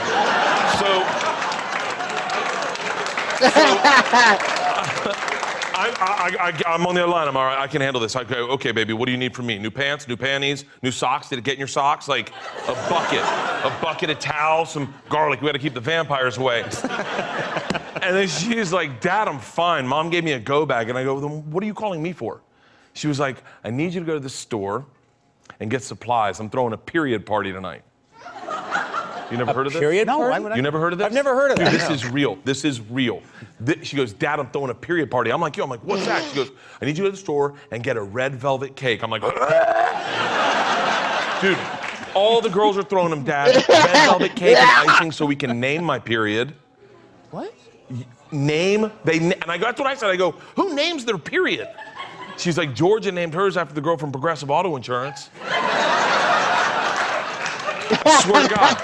So, 0.79 1.03
so 5.13 5.13
I, 5.83 6.37
I, 6.41 6.49
I, 6.49 6.75
I'm 6.75 6.87
on 6.87 6.95
the 6.95 7.03
other 7.03 7.13
line. 7.13 7.29
I'm 7.29 7.37
all 7.37 7.45
right. 7.45 7.59
I 7.59 7.67
can 7.67 7.81
handle 7.81 8.01
this. 8.01 8.15
I 8.15 8.25
go, 8.25 8.49
okay, 8.51 8.73
baby. 8.73 8.93
What 8.93 9.07
do 9.07 9.13
you 9.13 9.19
need 9.19 9.35
from 9.35 9.47
me? 9.47 9.59
New 9.59 9.71
pants, 9.71 10.07
new 10.07 10.17
panties, 10.17 10.65
new 10.83 10.93
socks. 10.93 11.29
Did 11.29 11.39
it 11.39 11.45
get 11.45 11.55
in 11.55 11.59
your 11.59 11.69
socks? 11.69 12.09
Like 12.09 12.31
a 12.69 12.75
bucket, 12.89 13.21
a 13.21 13.77
bucket 13.83 14.11
of 14.11 14.19
towels, 14.19 14.71
some 14.71 14.95
garlic. 15.09 15.41
We 15.41 15.47
got 15.47 15.53
to 15.53 15.59
keep 15.59 15.75
the 15.75 15.81
vampires 15.81 16.39
away. 16.39 16.65
And 18.03 18.17
then 18.17 18.27
she's 18.27 18.73
like, 18.73 19.01
Dad, 19.01 19.29
I'm 19.29 19.39
fine. 19.39 19.87
Mom 19.87 20.11
gave 20.11 20.25
me 20.25 20.33
a 20.33 20.41
go 20.41 20.67
bag. 20.67 20.89
And 20.89 20.99
I 20.99 21.05
go, 21.05 21.21
then 21.21 21.49
what 21.53 21.63
are 21.63 21.67
you 21.67 21.73
calling 21.73 22.03
me 22.03 22.13
for? 22.13 22.43
She 22.95 23.07
was 23.07 23.21
like, 23.21 23.45
I 23.63 23.71
need 23.71 23.95
you 23.95 24.01
to 24.01 24.07
go 24.07 24.15
to 24.15 24.21
the 24.21 24.29
store 24.29 24.85
and 25.61 25.71
get 25.71 25.85
supplies. 25.85 26.41
I'm 26.41 26.51
throwing 26.51 26.73
a 26.73 26.79
period 26.79 27.25
party 27.25 27.53
tonight. 27.53 27.85
You 29.33 29.39
never 29.39 29.53
heard 29.53 29.67
of 29.67 29.73
this? 29.73 29.81
Period 29.81 30.07
No, 30.07 30.19
party? 30.19 30.31
why 30.31 30.39
would 30.39 30.53
I? 30.53 30.57
You 30.57 30.63
never 30.63 30.79
heard 30.79 30.93
of 30.93 30.99
this? 30.99 31.07
I've 31.07 31.13
never 31.13 31.35
heard 31.35 31.51
of 31.53 31.57
Dude, 31.59 31.67
that, 31.69 31.73
This 31.73 31.91
is 31.91 32.07
real. 32.07 32.37
This 32.45 32.65
is 32.65 32.81
real. 32.81 33.23
Thi- 33.65 33.83
she 33.85 33.97
goes, 33.97 34.13
Dad, 34.13 34.39
I'm 34.39 34.49
throwing 34.51 34.71
a 34.71 34.75
period 34.75 35.11
party. 35.11 35.33
I'm 35.33 35.41
like, 35.41 35.57
yo, 35.57 35.65
I'm 35.65 35.71
like, 35.71 35.83
what's 35.85 36.05
that? 36.07 36.23
She 36.29 36.37
goes, 36.37 36.51
I 36.81 36.85
need 36.85 36.91
you 36.91 36.97
to 36.97 37.03
go 37.03 37.07
to 37.07 37.13
the 37.13 37.17
store 37.17 37.55
and 37.71 37.83
get 37.83 37.97
a 37.97 38.03
red 38.03 38.35
velvet 38.35 38.77
cake. 38.77 39.03
I'm 39.03 39.11
like, 39.11 39.23
dude, 41.41 41.59
all 42.15 42.41
the 42.41 42.51
girls 42.51 42.77
are 42.77 42.83
throwing 42.83 43.11
them, 43.11 43.25
Dad. 43.25 43.55
Red 43.69 43.93
velvet 44.07 44.37
cake 44.37 44.57
and 44.59 44.71
icing 44.91 45.11
so 45.13 45.25
we 45.27 45.35
can 45.37 45.59
name 45.59 45.83
my 45.83 45.99
period. 45.99 46.55
What? 47.31 47.53
Name, 48.31 48.91
they, 49.05 49.19
and 49.19 49.45
I 49.49 49.59
go, 49.59 49.65
that's 49.65 49.81
what 49.81 49.89
I 49.89 49.95
said. 49.95 50.11
I 50.11 50.17
go, 50.17 50.33
who 50.57 50.75
names 50.75 51.05
their 51.05 51.19
period? 51.19 51.69
She's 52.39 52.57
like, 52.59 52.75
Georgia 52.75 53.13
named 53.13 53.35
hers 53.35 53.57
after 53.57 53.75
the 53.75 53.81
girl 53.81 53.97
from 53.97 54.11
Progressive 54.13 54.51
Auto 54.51 54.77
Insurance. 54.77 55.29
Swear 58.23 58.49
to 58.49 58.55
God. 58.55 58.77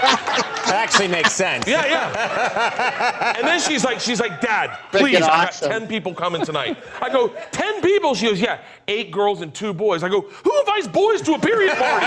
That 0.69 0.75
actually 0.75 1.09
makes 1.09 1.33
sense. 1.33 1.67
Yeah, 1.67 1.87
yeah. 1.87 3.35
And 3.37 3.47
then 3.47 3.61
she's 3.61 3.85
like, 3.85 4.01
she's 4.01 4.21
like, 4.21 4.41
Dad, 4.41 4.79
please, 4.91 5.17
I 5.17 5.21
got 5.21 5.49
awesome. 5.49 5.71
10 5.71 5.89
people 5.89 6.15
coming 6.15 6.45
tonight. 6.45 6.77
I 7.01 7.11
go, 7.11 7.29
10 7.53 7.81
people? 7.81 8.15
She 8.15 8.27
goes, 8.27 8.41
yeah, 8.41 8.61
eight 8.87 9.11
girls 9.11 9.41
and 9.41 9.55
two 9.55 9.73
boys. 9.73 10.03
I 10.03 10.09
go, 10.09 10.21
who 10.21 10.61
invites 10.61 10.89
boys 10.89 11.23
to 11.23 11.35
a 11.35 11.39
period 11.39 11.77
party? 11.77 12.07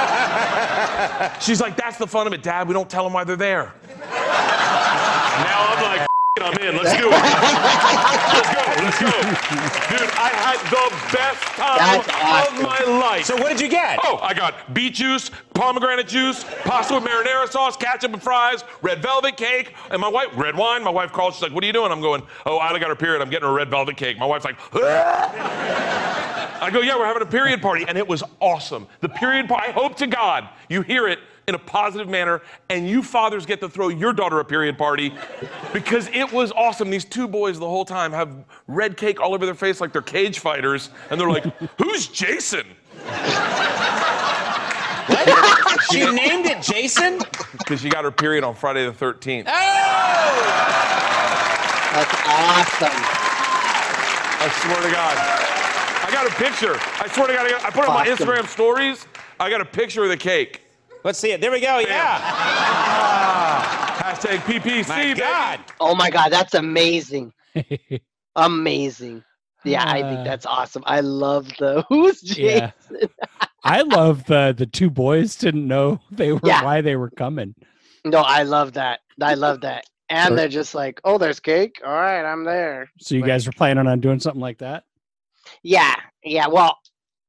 She's 1.43 1.59
like, 1.59 1.75
that's 1.75 1.97
the 1.97 2.07
fun 2.07 2.27
of 2.27 2.33
it, 2.33 2.43
Dad. 2.43 2.67
We 2.67 2.73
don't 2.73 2.89
tell 2.89 3.03
them 3.03 3.13
why 3.13 3.23
they're 3.23 3.35
there. 3.35 3.73
Now 4.11 5.65
I'm 5.69 5.83
like, 5.83 6.00
I'm 6.41 6.57
in. 6.57 6.75
Let's 6.75 6.97
do 6.97 7.07
it. 7.07 7.11
Let's 7.11 8.49
go. 8.53 8.61
Let's 8.81 8.99
go. 8.99 9.11
Dude, 9.91 10.09
I 10.17 10.29
had 10.33 10.59
the 10.69 10.87
best 11.15 11.41
time 11.55 11.77
That's 11.77 12.51
of 12.51 12.61
my 12.61 12.99
life. 12.99 13.25
So 13.25 13.35
what 13.35 13.49
did 13.49 13.61
you 13.61 13.69
get? 13.69 13.99
Oh, 14.03 14.17
I 14.21 14.33
got 14.33 14.73
beet 14.73 14.93
juice, 14.95 15.29
pomegranate 15.53 16.07
juice, 16.07 16.43
pasta 16.63 16.95
with 16.95 17.03
marinara 17.03 17.49
sauce, 17.49 17.77
ketchup 17.77 18.13
and 18.13 18.21
fries, 18.21 18.63
red 18.81 19.01
velvet 19.01 19.37
cake, 19.37 19.75
and 19.91 20.01
my 20.01 20.07
wife, 20.07 20.29
red 20.35 20.55
wine. 20.55 20.83
My 20.83 20.89
wife 20.89 21.11
called. 21.11 21.33
She's 21.33 21.43
like, 21.43 21.51
"What 21.51 21.63
are 21.63 21.67
you 21.67 21.73
doing?" 21.73 21.91
I'm 21.91 22.01
going, 22.01 22.23
"Oh, 22.45 22.57
Ida 22.59 22.79
got 22.79 22.89
her 22.89 22.95
period. 22.95 23.21
I'm 23.21 23.29
getting 23.29 23.47
her 23.47 23.53
a 23.53 23.55
red 23.55 23.69
velvet 23.69 23.97
cake." 23.97 24.17
My 24.17 24.25
wife's 24.25 24.45
like, 24.45 24.57
I 24.73 26.69
go, 26.71 26.81
"Yeah, 26.81 26.97
we're 26.97 27.05
having 27.05 27.21
a 27.21 27.25
period 27.25 27.61
party," 27.61 27.85
and 27.87 27.97
it 27.97 28.07
was 28.07 28.23
awesome. 28.39 28.87
The 29.01 29.09
period 29.09 29.47
party. 29.47 29.69
I 29.69 29.71
hope 29.71 29.95
to 29.97 30.07
God 30.07 30.49
you 30.69 30.81
hear 30.81 31.07
it 31.07 31.19
in 31.51 31.55
a 31.55 31.59
positive 31.59 32.07
manner, 32.07 32.41
and 32.69 32.89
you 32.89 33.03
fathers 33.03 33.45
get 33.45 33.59
to 33.59 33.67
throw 33.67 33.89
your 33.89 34.13
daughter 34.13 34.39
a 34.39 34.45
period 34.45 34.77
party 34.77 35.13
because 35.73 36.07
it 36.13 36.31
was 36.31 36.51
awesome. 36.53 36.89
These 36.89 37.05
two 37.05 37.27
boys 37.27 37.59
the 37.59 37.67
whole 37.67 37.85
time 37.85 38.13
have 38.13 38.33
red 38.67 38.95
cake 38.95 39.19
all 39.19 39.33
over 39.33 39.45
their 39.45 39.53
face 39.53 39.81
like 39.81 39.91
they're 39.91 40.01
cage 40.01 40.39
fighters, 40.39 40.89
and 41.09 41.19
they're 41.19 41.29
like, 41.29 41.43
"Who's 41.77 42.07
Jason?" 42.07 42.65
She 45.91 46.09
named 46.09 46.45
it 46.45 46.61
Jason? 46.61 47.19
Because 47.57 47.81
she 47.81 47.89
got 47.89 48.05
her 48.05 48.11
period 48.11 48.45
on 48.45 48.55
Friday 48.55 48.85
the 48.85 48.93
13th. 48.93 49.45
Oh! 49.47 49.51
That's 51.91 52.13
awesome. 52.25 53.03
I 54.39 54.49
swear 54.61 54.81
to 54.81 54.91
God. 54.91 55.17
I 56.07 56.11
got 56.11 56.27
a 56.27 56.35
picture. 56.35 56.77
I 57.03 57.07
swear 57.11 57.27
to 57.27 57.33
God, 57.33 57.45
I, 57.45 57.49
got, 57.49 57.65
I 57.65 57.69
put 57.69 57.83
it 57.83 57.89
on 57.89 57.95
my 57.95 58.07
Instagram 58.07 58.47
stories. 58.47 59.05
I 59.39 59.49
got 59.49 59.59
a 59.59 59.65
picture 59.65 60.03
of 60.03 60.09
the 60.09 60.17
cake. 60.17 60.60
Let's 61.03 61.19
see 61.19 61.31
it. 61.31 61.41
There 61.41 61.51
we 61.51 61.59
go. 61.59 61.79
Yeah. 61.79 62.19
Hashtag 64.01 64.37
PPC, 64.39 64.87
My 64.87 65.03
baby. 65.03 65.19
God. 65.19 65.59
Oh 65.79 65.95
my 65.95 66.09
god, 66.09 66.29
that's 66.31 66.53
amazing. 66.53 67.33
Amazing. 68.35 69.23
Yeah, 69.65 69.83
I 69.85 70.01
Uh, 70.01 70.09
think 70.09 70.25
that's 70.25 70.45
awesome. 70.45 70.83
I 70.85 71.01
love 71.01 71.49
the 71.59 71.83
who's 71.89 72.37
Yeah. 72.37 72.71
I 73.63 73.81
love 73.81 74.25
the 74.25 74.55
the 74.57 74.65
two 74.65 74.89
boys 74.89 75.35
didn't 75.35 75.67
know 75.67 75.99
they 76.11 76.31
were 76.31 76.39
Yeah. 76.43 76.63
why 76.63 76.81
they 76.81 76.95
were 76.95 77.09
coming. 77.09 77.53
No, 78.05 78.19
I 78.19 78.43
love 78.43 78.73
that. 78.73 79.01
I 79.21 79.33
love 79.35 79.61
that. 79.61 79.83
And 80.09 80.37
they're 80.37 80.47
just 80.49 80.73
like, 80.75 80.99
oh, 81.03 81.17
there's 81.17 81.39
cake. 81.39 81.79
All 81.85 81.91
right, 81.93 82.23
I'm 82.25 82.43
there. 82.43 82.89
So 82.99 83.15
you 83.15 83.21
Like- 83.21 83.27
guys 83.29 83.47
are 83.47 83.51
planning 83.53 83.87
on 83.87 83.99
doing 83.99 84.19
something 84.19 84.41
like 84.41 84.57
that? 84.59 84.83
Yeah, 85.63 85.93
yeah. 86.23 86.47
Well, 86.47 86.77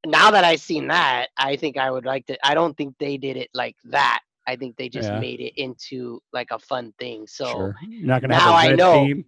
now 0.06 0.30
that 0.30 0.44
I've 0.44 0.60
seen 0.60 0.88
that, 0.88 1.28
I 1.36 1.56
think 1.56 1.76
I 1.76 1.90
would 1.90 2.04
like 2.04 2.26
to. 2.26 2.38
I 2.46 2.54
don't 2.54 2.76
think 2.76 2.96
they 2.98 3.16
did 3.16 3.36
it 3.36 3.50
like 3.54 3.76
that. 3.84 4.20
I 4.46 4.56
think 4.56 4.76
they 4.76 4.88
just 4.88 5.12
Yeah. 5.12 5.12
made 5.12 5.40
it 5.40 5.54
into 5.60 6.20
like 6.32 6.50
a 6.50 6.58
fun 6.58 6.92
thing. 6.98 7.26
So, 7.26 7.72
sure. 7.72 7.76
You're 7.86 8.06
not 8.06 8.22
gonna 8.22 8.34
now 8.34 8.40
have 8.40 8.56
a 8.56 8.56
I 8.56 8.72
red 8.72 8.80
know. 8.80 8.90
theme. 8.90 9.24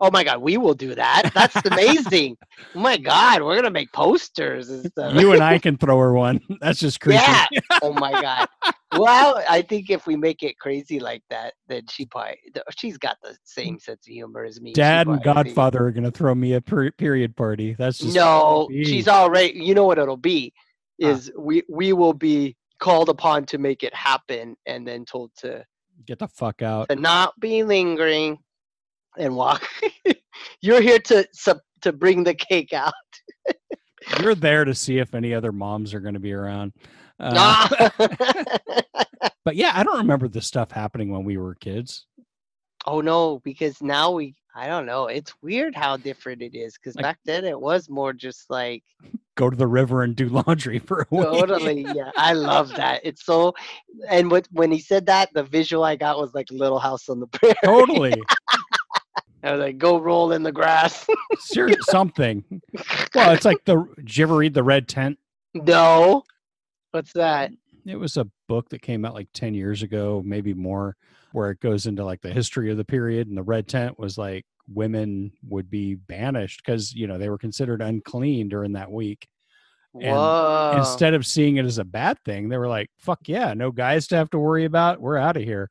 Oh 0.00 0.10
my 0.10 0.24
God, 0.24 0.40
we 0.42 0.56
will 0.56 0.74
do 0.74 0.94
that. 0.94 1.30
That's 1.34 1.56
amazing. 1.66 2.36
oh 2.74 2.78
my 2.80 2.96
God, 2.96 3.42
we're 3.42 3.56
gonna 3.56 3.70
make 3.70 3.92
posters 3.92 4.70
and 4.70 4.84
stuff. 4.86 5.14
You 5.14 5.32
and 5.32 5.42
I 5.42 5.58
can 5.66 5.76
throw 5.76 5.98
her 5.98 6.12
one. 6.12 6.40
That's 6.60 6.78
just 6.80 7.00
crazy 7.00 7.20
Yeah. 7.22 7.46
oh 7.82 7.92
my 7.92 8.12
God. 8.12 8.48
Well, 8.96 9.42
I 9.48 9.62
think 9.62 9.90
if 9.90 10.06
we 10.06 10.14
make 10.16 10.42
it 10.44 10.56
crazy 10.58 11.00
like 11.00 11.22
that, 11.30 11.54
then 11.68 11.82
she 11.90 12.06
probably 12.06 12.36
she's 12.76 12.96
got 12.96 13.16
the 13.22 13.36
same 13.44 13.78
sense 13.78 14.06
of 14.06 14.12
humor 14.12 14.44
as 14.44 14.60
me. 14.60 14.72
Dad 14.72 15.08
and 15.08 15.16
think- 15.22 15.24
Godfather 15.24 15.86
are 15.86 15.90
gonna 15.90 16.10
throw 16.12 16.34
me 16.34 16.52
a 16.54 16.60
per- 16.60 16.92
period 16.92 17.34
party. 17.36 17.74
That's 17.76 17.98
just 17.98 18.14
No, 18.14 18.68
she's 18.70 19.08
already. 19.08 19.58
You 19.58 19.74
know 19.74 19.84
what 19.84 19.98
it'll 19.98 20.16
be? 20.16 20.52
Huh. 21.02 21.08
Is 21.08 21.32
we 21.36 21.64
we 21.68 21.92
will 21.92 22.12
be 22.14 22.56
called 22.78 23.08
upon 23.08 23.46
to 23.46 23.58
make 23.58 23.82
it 23.82 23.92
happen, 23.94 24.56
and 24.66 24.86
then 24.86 25.04
told 25.04 25.32
to 25.38 25.64
get 26.06 26.20
the 26.20 26.28
fuck 26.28 26.62
out. 26.62 26.88
to 26.88 26.94
not 26.96 27.38
be 27.40 27.64
lingering, 27.64 28.38
and 29.18 29.34
walk. 29.36 29.66
You're 30.60 30.80
here 30.80 30.98
to 31.00 31.26
to 31.82 31.92
bring 31.92 32.24
the 32.24 32.34
cake 32.34 32.72
out. 32.72 32.94
You're 34.20 34.34
there 34.34 34.64
to 34.64 34.74
see 34.74 34.98
if 34.98 35.14
any 35.14 35.34
other 35.34 35.52
moms 35.52 35.94
are 35.94 36.00
gonna 36.00 36.20
be 36.20 36.32
around. 36.32 36.72
Uh, 37.20 37.88
but 39.44 39.56
yeah, 39.56 39.72
I 39.74 39.84
don't 39.84 39.98
remember 39.98 40.28
this 40.28 40.46
stuff 40.46 40.70
happening 40.70 41.10
when 41.10 41.24
we 41.24 41.36
were 41.36 41.54
kids. 41.54 42.06
oh 42.86 43.00
no, 43.00 43.40
because 43.40 43.80
now 43.82 44.10
we. 44.12 44.34
I 44.56 44.68
don't 44.68 44.86
know. 44.86 45.06
It's 45.08 45.34
weird 45.42 45.74
how 45.74 45.96
different 45.96 46.40
it 46.40 46.54
is. 46.56 46.74
Because 46.74 46.94
Like- 46.94 47.02
back 47.02 47.18
then 47.24 47.44
it 47.44 47.60
was 47.60 47.90
more 47.90 48.12
just 48.12 48.48
like 48.50 48.84
Go 49.36 49.50
to 49.50 49.56
the 49.56 49.66
river 49.66 50.04
and 50.04 50.14
do 50.14 50.28
laundry 50.28 50.78
for 50.78 51.00
a 51.00 51.06
week. 51.10 51.24
totally. 51.24 51.82
Yeah, 51.92 52.12
I 52.16 52.34
love 52.34 52.68
that. 52.76 53.00
It's 53.02 53.24
so. 53.24 53.52
And 54.08 54.30
what 54.30 54.46
when 54.52 54.70
he 54.70 54.78
said 54.78 55.06
that, 55.06 55.30
the 55.34 55.42
visual 55.42 55.82
I 55.82 55.96
got 55.96 56.18
was 56.20 56.34
like 56.34 56.46
Little 56.52 56.78
House 56.78 57.08
on 57.08 57.18
the 57.18 57.26
Prairie. 57.26 57.56
totally. 57.64 58.14
I 59.44 59.52
was 59.52 59.60
like, 59.60 59.78
go 59.78 59.98
roll 59.98 60.32
in 60.32 60.42
the 60.42 60.52
grass. 60.52 61.06
Something. 61.82 62.44
Well, 63.14 63.32
it's 63.32 63.44
like 63.44 63.64
the. 63.64 63.86
Did 63.96 64.16
you 64.16 64.24
ever 64.24 64.36
read 64.36 64.54
the 64.54 64.62
Red 64.62 64.88
Tent? 64.88 65.18
no. 65.54 66.24
What's 66.92 67.12
that? 67.14 67.50
It 67.86 67.96
was 67.96 68.16
a 68.16 68.30
book 68.48 68.68
that 68.68 68.80
came 68.80 69.04
out 69.04 69.14
like 69.14 69.28
ten 69.34 69.52
years 69.52 69.82
ago, 69.82 70.22
maybe 70.24 70.54
more, 70.54 70.96
where 71.32 71.50
it 71.50 71.60
goes 71.60 71.86
into 71.86 72.04
like 72.04 72.22
the 72.22 72.32
history 72.32 72.70
of 72.70 72.76
the 72.76 72.84
period. 72.84 73.28
And 73.28 73.36
the 73.36 73.42
Red 73.42 73.66
Tent 73.66 73.98
was 73.98 74.16
like 74.16 74.46
women 74.72 75.32
would 75.48 75.68
be 75.68 75.96
banished 75.96 76.62
because 76.64 76.94
you 76.94 77.06
know 77.06 77.18
they 77.18 77.28
were 77.28 77.38
considered 77.38 77.82
unclean 77.82 78.48
during 78.48 78.72
that 78.72 78.90
week. 78.90 79.26
And 79.94 80.16
Whoa. 80.16 80.74
Instead 80.76 81.14
of 81.14 81.26
seeing 81.26 81.56
it 81.56 81.64
as 81.64 81.78
a 81.78 81.84
bad 81.84 82.18
thing, 82.24 82.48
they 82.48 82.58
were 82.58 82.68
like, 82.68 82.90
"Fuck 82.98 83.20
yeah, 83.26 83.54
no 83.54 83.70
guys 83.70 84.06
to 84.08 84.16
have 84.16 84.30
to 84.30 84.38
worry 84.38 84.64
about. 84.64 85.00
We're 85.00 85.18
out 85.18 85.36
of 85.36 85.42
here." 85.42 85.68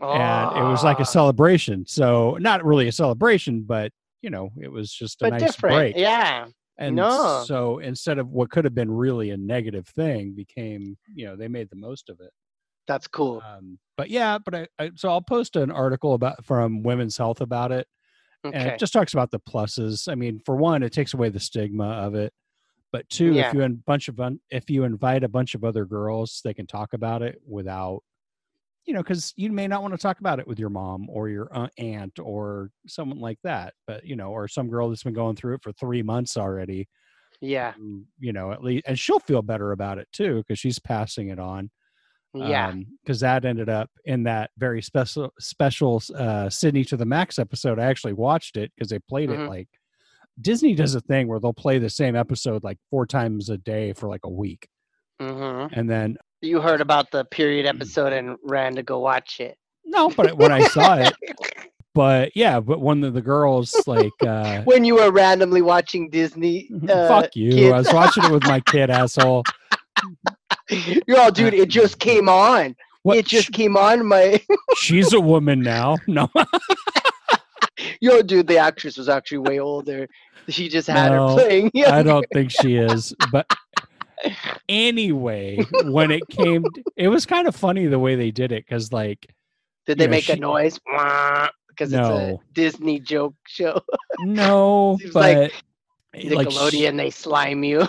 And 0.00 0.56
it 0.58 0.68
was 0.68 0.82
like 0.84 0.98
a 0.98 1.02
Ah, 1.02 1.04
celebration. 1.04 1.86
So 1.86 2.36
not 2.40 2.64
really 2.64 2.88
a 2.88 2.92
celebration, 2.92 3.62
but 3.62 3.92
you 4.22 4.30
know, 4.30 4.50
it 4.60 4.70
was 4.72 4.92
just 4.92 5.20
a 5.22 5.26
but 5.26 5.30
nice 5.34 5.42
different. 5.42 5.74
break. 5.76 5.96
Yeah. 5.96 6.46
And 6.78 6.96
No. 6.96 7.44
so 7.46 7.78
instead 7.78 8.18
of 8.18 8.30
what 8.30 8.50
could 8.50 8.64
have 8.64 8.74
been 8.74 8.90
really 8.90 9.30
a 9.30 9.36
negative 9.36 9.86
thing, 9.88 10.32
became 10.34 10.96
you 11.14 11.26
know 11.26 11.36
they 11.36 11.48
made 11.48 11.68
the 11.70 11.76
most 11.76 12.08
of 12.10 12.20
it. 12.20 12.30
That's 12.86 13.06
cool. 13.06 13.42
Um, 13.46 13.78
but 13.96 14.10
yeah, 14.10 14.38
but 14.38 14.54
I, 14.54 14.66
I 14.78 14.90
so 14.96 15.08
I'll 15.08 15.22
post 15.22 15.56
an 15.56 15.70
article 15.70 16.14
about 16.14 16.44
from 16.44 16.82
Women's 16.82 17.16
Health 17.16 17.40
about 17.40 17.70
it, 17.72 17.86
and 18.42 18.54
it 18.68 18.78
just 18.78 18.92
talks 18.92 19.12
about 19.14 19.30
the 19.30 19.40
pluses. 19.40 20.10
I 20.10 20.14
mean, 20.16 20.40
for 20.44 20.56
one, 20.56 20.82
it 20.82 20.92
takes 20.92 21.14
away 21.14 21.28
the 21.28 21.40
stigma 21.40 21.84
of 21.86 22.14
it. 22.14 22.32
But 22.92 23.08
two, 23.08 23.32
Yeah. 23.32 23.48
if 23.48 23.54
you 23.54 23.62
a 23.62 23.68
bunch 23.68 24.08
of 24.08 24.18
un- 24.20 24.40
if 24.50 24.68
you 24.68 24.84
invite 24.84 25.22
a 25.24 25.28
bunch 25.28 25.54
of 25.54 25.64
other 25.64 25.84
girls, 25.84 26.40
they 26.44 26.52
can 26.54 26.66
talk 26.66 26.92
about 26.92 27.22
it 27.22 27.40
without, 27.46 28.02
you 28.86 28.94
know, 28.94 29.02
because 29.02 29.32
you 29.36 29.50
may 29.52 29.66
not 29.66 29.82
want 29.82 29.94
to 29.94 29.98
talk 29.98 30.20
about 30.20 30.38
it 30.38 30.46
with 30.46 30.58
your 30.58 30.70
mom 30.70 31.08
or 31.08 31.28
your 31.28 31.48
uh, 31.56 31.68
aunt 31.78 32.18
or 32.18 32.70
someone 32.86 33.18
like 33.20 33.38
that. 33.44 33.74
But 33.86 34.04
you 34.04 34.16
know, 34.16 34.30
or 34.30 34.46
some 34.48 34.68
girl 34.68 34.88
that's 34.88 35.02
been 35.04 35.14
going 35.14 35.36
through 35.36 35.54
it 35.54 35.62
for 35.62 35.72
three 35.72 36.02
months 36.02 36.36
already. 36.36 36.88
yeah. 37.40 37.72
who, 37.72 38.04
You 38.18 38.32
know, 38.32 38.52
at 38.52 38.62
least, 38.62 38.84
and 38.86 38.98
she'll 38.98 39.20
feel 39.20 39.42
better 39.42 39.72
about 39.72 39.98
it 39.98 40.08
too 40.12 40.38
because 40.38 40.58
she's 40.58 40.78
passing 40.78 41.28
it 41.28 41.38
on 41.38 41.70
Yeah. 42.34 42.72
because 43.02 43.20
that 43.20 43.44
ended 43.44 43.68
up 43.68 43.90
in 44.04 44.24
that 44.24 44.50
very 44.58 44.82
special 44.82 45.32
special 45.38 46.02
uh 46.16 46.50
sydney 46.50 46.84
to 46.84 46.96
the 46.96 47.04
max 47.04 47.38
episode 47.38 47.78
i 47.78 47.84
actually 47.84 48.12
watched 48.12 48.56
it 48.56 48.72
because 48.74 48.90
they 48.90 48.98
played 49.08 49.30
Mhm. 49.30 49.46
it 49.46 49.48
like 49.48 49.68
disney 50.40 50.74
does 50.74 50.94
a 50.96 51.00
thing 51.00 51.28
where 51.28 51.38
they'll 51.38 51.52
play 51.54 51.78
the 51.78 51.88
same 51.90 52.16
episode 52.16 52.64
like 52.64 52.78
four 52.90 53.06
times 53.06 53.50
a 53.50 53.58
day 53.58 53.92
for 53.92 54.08
like 54.08 54.24
a 54.24 54.30
week 54.30 54.66
hmm 55.20 55.66
and 55.72 55.88
then 55.88 56.16
You 56.44 56.60
heard 56.60 56.80
about 56.80 57.10
the 57.10 57.24
period 57.24 57.66
Mm. 57.66 57.74
episode 57.76 58.12
and 58.12 58.36
ran 58.44 58.74
to 58.76 58.82
go 58.82 58.98
watch 59.00 59.40
it. 59.40 59.56
no 59.84 60.08
but 60.10 60.36
when 60.36 60.52
i 60.52 60.60
saw 60.68 60.96
it 60.96 61.12
but 61.94 62.30
yeah 62.36 62.58
but 62.60 62.80
one 62.80 63.04
of 63.04 63.14
the 63.14 63.22
girls 63.22 63.74
like 63.86 64.12
uh 64.26 64.62
when 64.64 64.84
you 64.84 64.94
were 64.96 65.10
randomly 65.10 65.62
watching 65.62 66.10
Disney. 66.10 66.68
Uh, 66.88 67.08
fuck 67.08 67.34
you 67.36 67.50
kids. 67.52 67.72
i 67.72 67.78
was 67.78 67.92
watching 67.92 68.24
it 68.24 68.30
with 68.32 68.42
my 68.44 68.60
kid 68.60 68.90
asshole 68.90 69.42
You're 71.06 71.20
all, 71.20 71.30
dude. 71.30 71.54
It 71.54 71.68
just 71.68 71.98
came 71.98 72.28
on. 72.28 72.74
what 73.02 73.16
It 73.18 73.26
just 73.26 73.52
came 73.52 73.76
on. 73.76 74.06
My 74.06 74.40
she's 74.76 75.12
a 75.12 75.20
woman 75.20 75.60
now 75.60 75.96
no 76.06 76.28
yo, 78.00 78.22
dude. 78.22 78.46
The 78.46 78.58
actress 78.58 78.96
was 78.96 79.08
actually 79.08 79.38
way 79.38 79.58
older. 79.58 80.06
She 80.48 80.68
just 80.68 80.88
had 80.88 81.10
No, 81.12 81.28
her 81.28 81.34
playing. 81.34 81.70
I 81.86 82.02
don't 82.02 82.26
think 82.32 82.50
she 82.50 82.76
is. 82.76 83.14
But 83.32 83.46
anyway, 84.68 85.58
when 85.84 86.10
it 86.10 86.26
came, 86.28 86.64
it 86.96 87.08
was 87.08 87.26
kind 87.26 87.48
of 87.48 87.56
funny 87.56 87.86
the 87.86 87.98
way 87.98 88.16
they 88.16 88.30
did 88.30 88.52
it 88.52 88.64
because, 88.66 88.92
like, 88.92 89.34
Did 89.86 89.98
they 89.98 90.06
know, 90.06 90.10
make 90.10 90.28
a 90.28 90.36
noise? 90.36 90.78
Because 91.68 91.92
it's 91.92 92.08
a 92.08 92.38
Disney 92.52 93.00
joke 93.00 93.34
show. 93.48 93.80
no, 94.20 94.96
Seems 95.00 95.12
but 95.12 95.24
eh, 95.24 95.48
like 96.14 96.32
like, 96.36 96.46
Nickelodeon, 96.46 96.96
they 96.96 97.10
slime 97.10 97.64
you. 97.64 97.88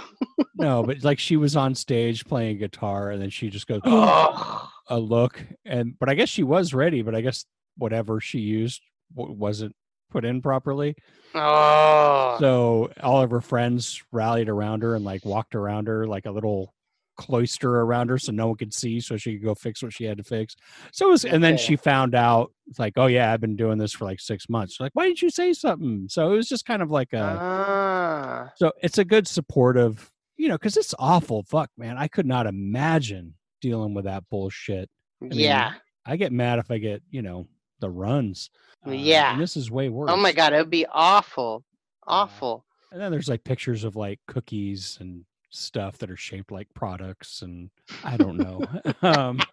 no, 0.55 0.81
but 0.81 1.03
like 1.03 1.19
she 1.19 1.37
was 1.37 1.55
on 1.55 1.75
stage 1.75 2.25
playing 2.25 2.57
guitar, 2.57 3.11
and 3.11 3.21
then 3.21 3.29
she 3.29 3.51
just 3.51 3.67
goes 3.67 3.81
oh, 3.85 4.67
a 4.87 4.99
look, 4.99 5.39
and 5.65 5.93
but 5.99 6.09
I 6.09 6.15
guess 6.15 6.29
she 6.29 6.41
was 6.41 6.73
ready, 6.73 7.03
but 7.03 7.13
I 7.13 7.21
guess 7.21 7.45
whatever 7.77 8.19
she 8.19 8.39
used 8.39 8.81
wasn't 9.13 9.75
put 10.15 10.23
in 10.25 10.41
properly. 10.41 10.95
oh. 11.33 12.37
So 12.39 12.91
all 13.03 13.21
of 13.21 13.31
her 13.31 13.41
friends 13.41 14.01
rallied 14.13 14.47
around 14.47 14.81
her 14.83 14.95
and 14.95 15.03
like 15.03 15.25
walked 15.25 15.55
around 15.55 15.87
her 15.87 16.07
like 16.07 16.25
a 16.25 16.31
little 16.31 16.73
cloister 17.17 17.81
around 17.81 18.09
her 18.09 18.17
so 18.17 18.31
no 18.31 18.47
one 18.47 18.57
could 18.57 18.73
see 18.73 18.99
so 18.99 19.15
she 19.17 19.33
could 19.33 19.45
go 19.45 19.55
fix 19.55 19.83
what 19.83 19.91
she 19.93 20.05
had 20.05 20.17
to 20.17 20.23
fix. 20.23 20.55
So 20.93 21.07
it 21.07 21.11
was 21.11 21.25
and 21.25 21.43
then 21.43 21.57
she 21.57 21.75
found 21.75 22.15
out 22.15 22.51
it's 22.67 22.79
like, 22.79 22.93
oh 22.95 23.07
yeah, 23.07 23.33
I've 23.33 23.41
been 23.41 23.55
doing 23.57 23.77
this 23.77 23.91
for 23.91 24.05
like 24.05 24.21
six 24.21 24.47
months. 24.49 24.79
Like, 24.79 24.91
why 24.93 25.05
didn't 25.05 25.21
you 25.21 25.29
say 25.29 25.51
something? 25.51 26.07
So 26.09 26.31
it 26.31 26.35
was 26.37 26.47
just 26.47 26.65
kind 26.65 26.81
of 26.81 26.89
like 26.91 27.11
a 27.13 27.37
Ah. 27.41 28.51
so 28.55 28.71
it's 28.81 28.97
a 28.97 29.05
good 29.05 29.27
supportive, 29.27 30.09
you 30.37 30.47
know, 30.47 30.55
because 30.55 30.77
it's 30.77 30.95
awful. 30.97 31.43
Fuck, 31.43 31.69
man. 31.77 31.97
I 31.97 32.07
could 32.07 32.25
not 32.25 32.47
imagine 32.47 33.33
dealing 33.61 33.93
with 33.93 34.05
that 34.05 34.23
bullshit. 34.29 34.89
mean, 35.19 35.31
yeah. 35.39 35.73
I 36.05 36.17
get 36.17 36.31
mad 36.31 36.59
if 36.59 36.69
I 36.69 36.77
get, 36.77 37.01
you 37.09 37.21
know, 37.21 37.47
the 37.79 37.89
runs. 37.89 38.49
Uh, 38.85 38.91
Yeah. 38.91 39.33
And 39.33 39.41
this 39.41 39.57
is 39.57 39.69
way 39.71 39.89
worse. 39.89 40.09
Oh 40.11 40.17
my 40.17 40.31
god, 40.31 40.53
it 40.53 40.57
would 40.57 40.69
be 40.69 40.85
awful. 40.91 41.63
Uh, 42.07 42.11
Awful. 42.11 42.65
And 42.91 43.01
then 43.01 43.11
there's 43.11 43.27
like 43.27 43.43
pictures 43.43 43.83
of 43.83 43.95
like 43.95 44.19
cookies 44.27 44.97
and 45.01 45.25
stuff 45.49 45.97
that 45.97 46.11
are 46.11 46.17
shaped 46.17 46.51
like 46.51 46.67
products, 46.73 47.41
and 47.41 47.69
I 48.03 48.15
don't 48.17 48.37
know. 48.37 48.61
um, 49.01 49.39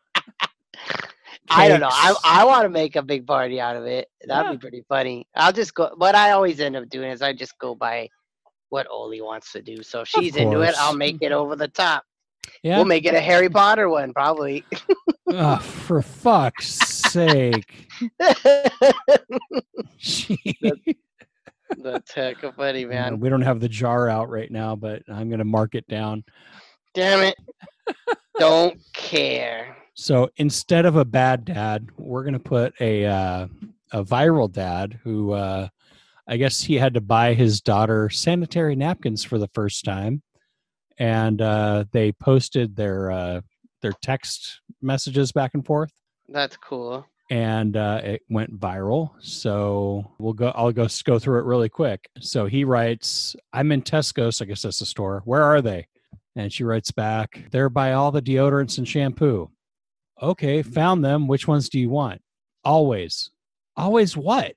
I 1.51 1.69
don't 1.69 1.81
know. 1.81 1.89
I. 1.91 2.15
I 2.25 2.45
want 2.45 2.65
to 2.65 2.69
make 2.69 2.97
a 2.97 3.03
big 3.03 3.27
party 3.27 3.61
out 3.61 3.77
of 3.77 3.85
it. 3.85 4.09
That'd 4.27 4.47
Yeah. 4.47 4.53
be 4.53 4.59
pretty 4.59 4.85
funny. 4.89 5.27
I'll 5.35 5.53
just 5.53 5.75
go. 5.75 5.91
What 5.97 6.15
I 6.15 6.31
always 6.31 6.61
end 6.61 6.77
up 6.77 6.89
doing 6.89 7.11
is 7.11 7.21
I 7.23 7.33
just 7.33 7.59
go 7.59 7.75
by 7.75 8.09
what 8.69 8.87
Oli 8.91 9.21
wants 9.21 9.53
to 9.53 9.61
do. 9.63 9.83
So 9.83 10.01
if 10.03 10.09
she's 10.09 10.37
into 10.37 10.61
it, 10.61 10.75
I'll 10.79 10.97
make 10.97 11.19
it 11.21 11.33
over 11.33 11.57
the 11.57 11.69
top. 11.69 12.05
Yeah. 12.63 12.77
We'll 12.77 12.87
make 12.87 13.05
it 13.05 13.15
a 13.15 13.21
Harry 13.21 13.49
Potter 13.49 13.89
one, 13.89 14.13
probably. 14.13 14.65
Ugh, 15.33 15.63
for 15.63 16.03
fuck's 16.03 16.67
sake. 17.11 17.89
Gee. 19.99 20.57
That's 21.79 22.13
heck 22.13 22.43
of 22.43 22.55
funny, 22.57 22.85
man. 22.85 23.19
we 23.19 23.29
don't 23.29 23.43
have 23.43 23.61
the 23.61 23.69
jar 23.69 24.09
out 24.09 24.29
right 24.29 24.51
now, 24.51 24.77
but 24.77 25.03
I'm 25.09 25.31
gonna 25.31 25.45
mark 25.45 25.75
it 25.75 25.87
down. 25.89 26.25
Damn 26.95 27.21
it. 27.21 27.37
Don't 28.39 28.79
care. 28.93 29.77
So 29.95 30.31
instead 30.37 30.87
of 30.87 30.97
a 30.97 31.05
bad 31.05 31.45
dad, 31.45 31.89
we're 31.97 32.25
gonna 32.25 32.39
put 32.39 32.75
a 32.81 33.07
uh, 33.07 33.47
a 33.93 34.05
viral 34.05 34.51
dad 34.51 34.99
who 35.03 35.33
uh, 35.33 35.69
I 36.27 36.37
guess 36.37 36.63
he 36.63 36.77
had 36.77 36.95
to 36.95 37.01
buy 37.01 37.35
his 37.35 37.61
daughter 37.61 38.11
sanitary 38.11 38.77
napkins 38.77 39.25
for 39.25 39.39
the 39.39 39.49
first 39.49 39.85
time, 39.85 40.23
and 41.03 41.43
uh, 41.43 41.85
they 41.91 42.13
posted 42.13 42.77
their 42.77 43.11
uh, 43.11 43.41
their 43.83 43.93
text 44.03 44.61
messages 44.81 45.33
back 45.33 45.51
and 45.55 45.67
forth, 45.67 45.91
That's 46.29 46.57
cool. 46.57 47.05
and 47.29 47.77
uh, 47.77 48.01
it 48.05 48.23
went 48.31 48.59
viral. 48.61 49.11
So 49.21 50.13
we'll 50.21 50.33
go. 50.33 50.53
I'll 50.55 50.71
go 50.71 50.87
go 51.05 51.19
through 51.19 51.41
it 51.41 51.45
really 51.45 51.69
quick. 51.69 52.09
So 52.21 52.47
he 52.47 52.63
writes, 52.63 53.35
"I'm 53.53 53.73
in 53.73 53.83
Tesco. 53.83 54.33
So 54.33 54.45
I 54.45 54.49
guess 54.49 54.63
that's 54.63 54.79
the 54.79 54.87
store. 54.87 55.23
Where 55.25 55.43
are 55.43 55.61
they?" 55.61 55.89
And 56.37 56.53
she 56.53 56.63
writes 56.63 56.93
back, 56.93 57.47
"They're 57.51 57.69
by 57.69 57.95
all 57.95 58.13
the 58.13 58.23
deodorants 58.23 58.79
and 58.79 58.87
shampoo." 58.87 59.51
Okay, 60.23 60.63
found 60.63 61.05
them. 61.05 61.27
Which 61.27 61.49
ones 61.49 61.69
do 61.69 61.81
you 61.81 61.91
want? 61.91 62.23
Always. 62.65 63.31
Always 63.77 64.17
what? 64.17 64.53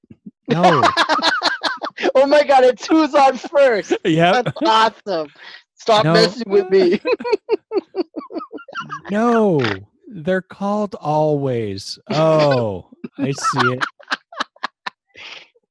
No. 0.48 0.84
oh 2.16 2.28
my 2.28 2.44
god, 2.44 2.66
it's 2.66 2.86
who's 2.86 3.16
on 3.16 3.36
first. 3.38 3.98
Yeah. 4.06 4.44
That's 4.44 4.52
awesome. 4.64 5.30
Stop 5.76 6.06
No. 6.06 6.14
messing 6.14 6.50
with 6.50 6.70
me. 6.70 7.00
No. 9.12 9.62
They're 10.08 10.42
called 10.42 10.96
always. 10.96 12.00
Oh, 12.10 12.90
I 13.18 13.32
see 13.32 13.74
it. 13.74 13.84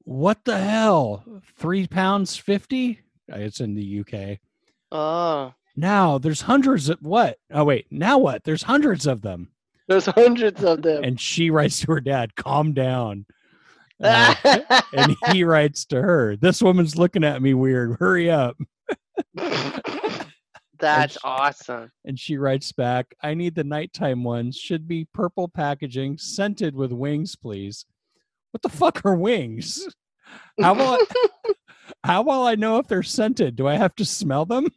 What 0.05 0.45
the 0.45 0.59
hell? 0.59 1.25
Three 1.57 1.87
pounds 1.87 2.37
fifty? 2.37 3.01
It's 3.29 3.61
in 3.61 3.75
the 3.75 4.01
UK. 4.01 4.39
Oh, 4.93 5.55
Now 5.77 6.19
there's 6.19 6.43
hundreds 6.43 6.89
of 6.91 6.99
what? 7.03 7.39
Oh 7.53 7.65
wait, 7.65 7.87
now 7.91 8.19
what? 8.19 8.45
There's 8.45 8.63
hundreds 8.63 9.07
of 9.07 9.23
them. 9.23 9.51
there's 9.89 10.07
hundreds 10.07 10.63
of 10.63 10.83
them. 10.83 11.03
And 11.05 11.21
she 11.21 11.51
writes 11.51 11.81
to 11.81 11.93
her 11.93 12.01
dad, 12.01 12.35
calm 12.37 12.73
down. 12.73 13.27
Uh, 14.03 14.35
and 14.93 15.17
he 15.31 15.45
writes 15.45 15.85
to 15.87 16.03
her, 16.03 16.35
This 16.37 16.61
woman's 16.61 16.99
looking 16.99 17.23
at 17.23 17.41
me 17.41 17.55
weird. 17.55 17.97
Hurry 18.01 18.29
up. 18.29 18.57
That's 20.79 21.15
sh- 21.15 21.19
awesome. 21.25 21.91
And 22.05 22.19
she 22.19 22.37
writes 22.37 22.73
back, 22.73 23.15
I 23.23 23.35
need 23.35 23.55
the 23.55 23.65
nighttime 23.65 24.25
ones. 24.25 24.57
Should 24.57 24.89
be 24.89 25.07
purple 25.13 25.49
packaging, 25.49 26.19
scented 26.19 26.75
with 26.75 26.93
wings, 26.93 27.37
please. 27.37 27.87
What 28.51 28.63
the 28.63 28.69
fuck 28.69 29.05
are 29.05 29.15
wings? 29.15 29.87
How 30.61 30.75
will 30.75 30.99
I, 31.01 31.05
how 32.03 32.23
will 32.23 32.45
I 32.45 32.55
know 32.55 32.79
if 32.79 32.89
they're 32.89 33.03
scented? 33.03 33.57
Do 33.57 33.69
I 33.69 33.75
have 33.75 33.95
to 33.97 34.05
smell 34.05 34.47
them? 34.47 34.69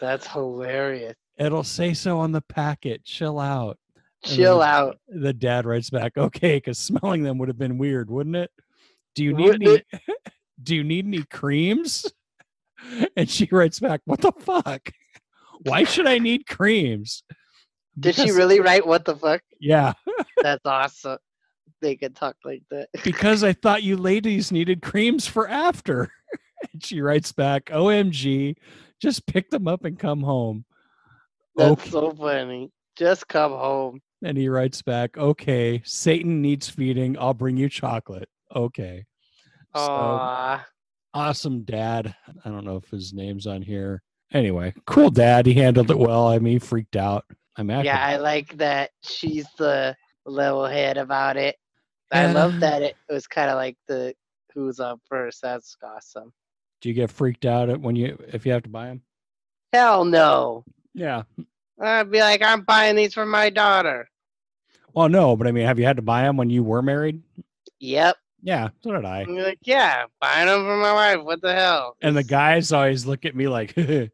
That's 0.00 0.26
hilarious. 0.26 1.14
It'll 1.38 1.64
say 1.64 1.94
so 1.94 2.18
on 2.18 2.32
the 2.32 2.40
packet. 2.40 3.04
Chill 3.04 3.38
out. 3.38 3.78
Chill 4.24 4.62
out. 4.62 4.98
The 5.08 5.32
dad 5.32 5.66
writes 5.66 5.90
back, 5.90 6.16
okay, 6.16 6.56
because 6.56 6.78
smelling 6.78 7.22
them 7.22 7.38
would 7.38 7.48
have 7.48 7.58
been 7.58 7.78
weird, 7.78 8.10
wouldn't 8.10 8.36
it? 8.36 8.50
Do 9.14 9.24
you 9.24 9.32
need 9.32 9.44
Wouldn't 9.44 9.84
any 9.92 10.04
do 10.62 10.74
you 10.76 10.84
need 10.84 11.06
any 11.06 11.22
creams? 11.24 12.06
And 13.16 13.28
she 13.28 13.48
writes 13.50 13.80
back, 13.80 14.00
What 14.04 14.20
the 14.20 14.32
fuck? 14.32 14.90
Why 15.62 15.84
should 15.84 16.06
I 16.06 16.18
need 16.18 16.46
creams? 16.46 17.22
Did 17.98 18.14
she 18.14 18.30
really 18.30 18.60
write 18.60 18.86
what 18.86 19.04
the 19.04 19.16
fuck? 19.16 19.42
Yeah. 19.60 19.94
That's 20.42 20.64
awesome. 20.64 21.18
They 21.80 21.96
could 21.96 22.14
talk 22.14 22.36
like 22.44 22.62
that. 22.70 22.88
because 23.04 23.42
I 23.42 23.52
thought 23.52 23.82
you 23.82 23.96
ladies 23.96 24.52
needed 24.52 24.82
creams 24.82 25.26
for 25.26 25.48
after. 25.48 26.10
and 26.72 26.84
she 26.84 27.00
writes 27.00 27.32
back, 27.32 27.66
OMG, 27.66 28.56
just 29.02 29.26
pick 29.26 29.50
them 29.50 29.66
up 29.66 29.84
and 29.84 29.98
come 29.98 30.22
home. 30.22 30.64
That's 31.56 31.72
Okay. 31.82 31.90
so 31.90 32.12
funny. 32.12 32.70
Just 32.96 33.26
come 33.28 33.52
home. 33.52 34.00
And 34.22 34.36
he 34.38 34.48
writes 34.48 34.82
back, 34.82 35.16
okay, 35.18 35.80
Satan 35.84 36.40
needs 36.42 36.68
feeding. 36.68 37.16
I'll 37.18 37.34
bring 37.34 37.56
you 37.56 37.68
chocolate. 37.68 38.28
Okay. 38.54 39.06
So. 39.76 40.60
Awesome 41.14 41.62
dad. 41.62 42.14
I 42.44 42.48
don't 42.48 42.64
know 42.64 42.76
if 42.76 42.88
his 42.90 43.12
name's 43.12 43.46
on 43.46 43.62
here. 43.62 44.02
Anyway, 44.32 44.74
cool 44.86 45.10
dad. 45.10 45.46
He 45.46 45.54
handled 45.54 45.90
it 45.90 45.98
well. 45.98 46.28
I 46.28 46.38
mean, 46.38 46.60
freaked 46.60 46.96
out. 46.96 47.24
I'm 47.56 47.70
acting. 47.70 47.86
Yeah, 47.86 48.04
I 48.04 48.16
like 48.16 48.56
that 48.58 48.90
she's 49.02 49.46
the 49.56 49.96
level 50.26 50.66
head 50.66 50.96
about 50.96 51.36
it. 51.36 51.56
I 52.12 52.32
love 52.32 52.60
that 52.60 52.82
it 52.82 52.96
was 53.10 53.26
kind 53.26 53.50
of 53.50 53.56
like 53.56 53.76
the 53.86 54.14
who's 54.54 54.80
up 54.80 55.00
first. 55.08 55.42
That's 55.42 55.76
awesome. 55.82 56.32
Do 56.80 56.88
you 56.88 56.94
get 56.94 57.10
freaked 57.10 57.44
out 57.44 57.68
at 57.68 57.80
when 57.80 57.96
you 57.96 58.18
if 58.28 58.46
you 58.46 58.52
have 58.52 58.62
to 58.62 58.68
buy 58.68 58.86
them? 58.86 59.02
Hell 59.72 60.04
no. 60.04 60.64
Yeah. 60.94 61.22
I'd 61.80 62.10
be 62.10 62.20
like, 62.20 62.42
I'm 62.42 62.62
buying 62.62 62.96
these 62.96 63.14
for 63.14 63.26
my 63.26 63.50
daughter. 63.50 64.08
Well, 64.94 65.08
no, 65.08 65.36
but 65.36 65.46
I 65.46 65.52
mean, 65.52 65.66
have 65.66 65.78
you 65.78 65.84
had 65.84 65.96
to 65.96 66.02
buy 66.02 66.22
them 66.22 66.36
when 66.36 66.50
you 66.50 66.62
were 66.62 66.82
married? 66.82 67.22
Yep. 67.78 68.16
Yeah, 68.42 68.68
so 68.82 68.92
did 68.92 69.04
I. 69.04 69.22
I'm 69.22 69.36
like, 69.36 69.58
yeah, 69.64 70.04
buying 70.20 70.46
them 70.46 70.62
for 70.62 70.76
my 70.76 70.92
wife. 70.92 71.24
What 71.24 71.42
the 71.42 71.54
hell? 71.54 71.96
And 72.02 72.16
the 72.16 72.22
guys 72.24 72.72
always 72.72 73.04
look 73.06 73.24
at 73.24 73.34
me 73.34 73.48
like, 73.48 73.76
and 73.76 74.10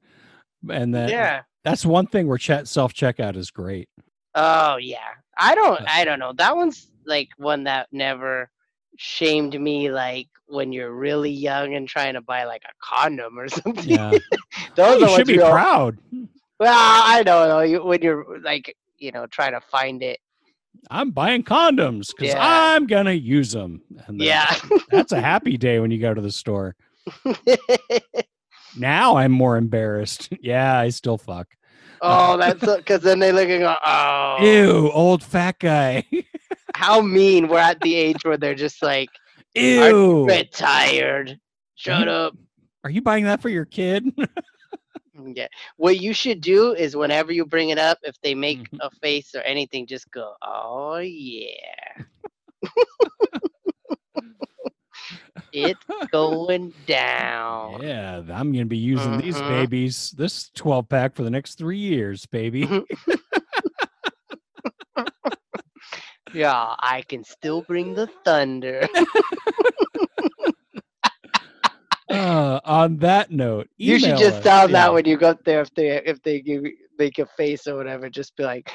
then 0.94 1.08
Yeah. 1.08 1.42
that's 1.62 1.84
one 1.84 2.06
thing 2.06 2.26
where 2.26 2.38
chat 2.38 2.66
self 2.68 2.94
checkout 2.94 3.36
is 3.36 3.50
great. 3.50 3.88
Oh 4.34 4.76
yeah. 4.76 4.98
I 5.36 5.54
don't. 5.54 5.80
I 5.86 6.04
don't 6.04 6.18
know. 6.18 6.32
That 6.32 6.56
one's 6.56 6.90
like 7.06 7.28
one 7.36 7.64
that 7.64 7.88
never 7.92 8.50
shamed 8.96 9.60
me. 9.60 9.90
Like 9.90 10.28
when 10.46 10.72
you're 10.72 10.94
really 10.94 11.30
young 11.30 11.74
and 11.74 11.88
trying 11.88 12.14
to 12.14 12.20
buy 12.20 12.44
like 12.44 12.62
a 12.64 12.72
condom 12.82 13.38
or 13.38 13.48
something. 13.48 13.84
Yeah, 13.84 14.12
Those 14.76 15.00
you 15.00 15.06
are 15.06 15.16
should 15.16 15.26
be 15.26 15.38
proud. 15.38 15.98
Well, 16.60 16.72
I 16.72 17.22
don't 17.24 17.48
know. 17.48 17.60
You, 17.60 17.84
when 17.84 18.00
you're 18.00 18.38
like, 18.40 18.76
you 18.98 19.10
know, 19.12 19.26
trying 19.26 19.52
to 19.52 19.60
find 19.60 20.02
it. 20.02 20.18
I'm 20.90 21.10
buying 21.10 21.42
condoms 21.42 22.08
because 22.08 22.34
Yeah. 22.34 22.38
I'm 22.74 22.86
gonna 22.86 23.12
use 23.12 23.52
them. 23.52 23.80
And 24.06 24.20
then 24.20 24.26
Yeah. 24.26 24.54
that's 24.90 25.12
a 25.12 25.20
happy 25.20 25.56
day 25.56 25.78
when 25.80 25.90
you 25.90 25.98
go 26.00 26.12
to 26.14 26.20
the 26.20 26.30
store. 26.32 26.76
Now 28.76 29.16
I'm 29.16 29.30
more 29.32 29.56
embarrassed. 29.56 30.30
yeah, 30.40 30.78
I 30.78 30.88
still 30.88 31.16
fuck. 31.18 31.46
oh, 32.02 32.08
uh, 32.34 32.36
that's 32.36 32.76
because 32.76 33.02
then 33.02 33.20
they 33.20 33.30
look 33.30 33.48
and 33.48 33.60
go, 33.62 33.76
oh, 33.86 34.38
Ew, 34.40 34.90
old 34.92 35.22
fat 35.22 35.58
guy. 35.60 36.04
how 36.74 37.00
mean. 37.00 37.46
We're 37.48 37.58
at 37.58 37.80
the 37.80 37.94
age 37.94 38.24
where 38.24 38.36
they're 38.36 38.54
just 38.56 38.82
like, 38.82 39.10
Ew. 39.54 40.26
retired. 40.26 41.38
Shut 41.76 42.04
you- 42.06 42.10
up. 42.10 42.34
Are 42.82 42.90
you 42.90 43.00
buying 43.00 43.24
that 43.24 43.40
for 43.40 43.48
your 43.48 43.64
kid? 43.64 44.04
Yeah. 45.34 45.46
What 45.76 45.98
you 46.00 46.12
should 46.12 46.40
do 46.40 46.74
is 46.74 46.96
whenever 46.96 47.32
you 47.32 47.46
bring 47.46 47.70
it 47.70 47.78
up, 47.78 47.98
if 48.02 48.20
they 48.20 48.34
make 48.34 48.58
Mhm. 48.70 48.78
a 48.80 48.90
face 48.90 49.34
or 49.34 49.40
anything, 49.42 49.86
just 49.86 50.10
go, 50.10 50.34
oh, 50.42 50.98
yeah. 50.98 52.04
it's 55.52 55.80
going 56.10 56.72
down. 56.86 57.80
yeah, 57.82 58.16
I'm 58.28 58.52
gonna 58.52 58.64
be 58.64 58.76
using 58.76 59.16
these 59.18 59.36
Mhm. 59.36 59.48
babies, 59.48 60.10
this 60.16 60.50
12 60.50 60.88
pack 60.88 61.14
for 61.14 61.22
the 61.22 61.30
next 61.30 61.54
three 61.56 61.78
years, 61.78 62.26
baby. 62.26 62.68
Yeah, 66.32 66.74
I 66.80 67.02
can 67.02 67.22
still 67.22 67.62
bring 67.62 67.94
the 67.94 68.08
thunder. 68.24 68.88
uh, 72.64 72.70
on 72.70 72.96
that 72.98 73.30
note, 73.30 73.68
you 73.76 73.98
should 73.98 74.16
just 74.18 74.38
us. 74.38 74.44
tell 74.44 74.68
Yeah. 74.68 74.72
that 74.72 74.92
when 74.94 75.04
you 75.04 75.16
go 75.16 75.30
up 75.30 75.44
there 75.44 75.60
if 75.60 75.72
they 75.74 75.88
if 76.04 76.22
they 76.22 76.40
give 76.40 76.64
make 76.98 77.18
a 77.18 77.26
face 77.36 77.66
or 77.66 77.76
whatever, 77.76 78.08
just 78.08 78.36
be 78.36 78.44
like, 78.44 78.70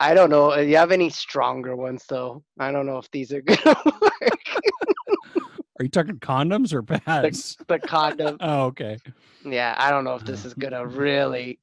I 0.00 0.14
don't 0.14 0.30
know. 0.30 0.54
You 0.56 0.76
have 0.76 0.92
any 0.92 1.10
stronger 1.10 1.76
ones 1.76 2.04
though? 2.08 2.42
I 2.58 2.72
don't 2.72 2.86
know 2.86 2.98
if 2.98 3.10
these 3.10 3.32
are 3.32 3.40
gonna 3.42 3.60
work. 4.00 4.12
Are 5.80 5.84
you 5.84 5.88
talking 5.88 6.18
condoms 6.18 6.72
or 6.72 6.82
pads? 6.82 7.56
the 7.66 7.78
condom. 7.78 8.36
oh, 8.40 8.64
okay. 8.66 8.98
Yeah, 9.44 9.74
I 9.78 9.90
don't 9.90 10.04
know 10.04 10.14
if 10.14 10.24
this 10.24 10.44
is 10.44 10.54
gonna 10.54 10.86
really. 10.86 11.58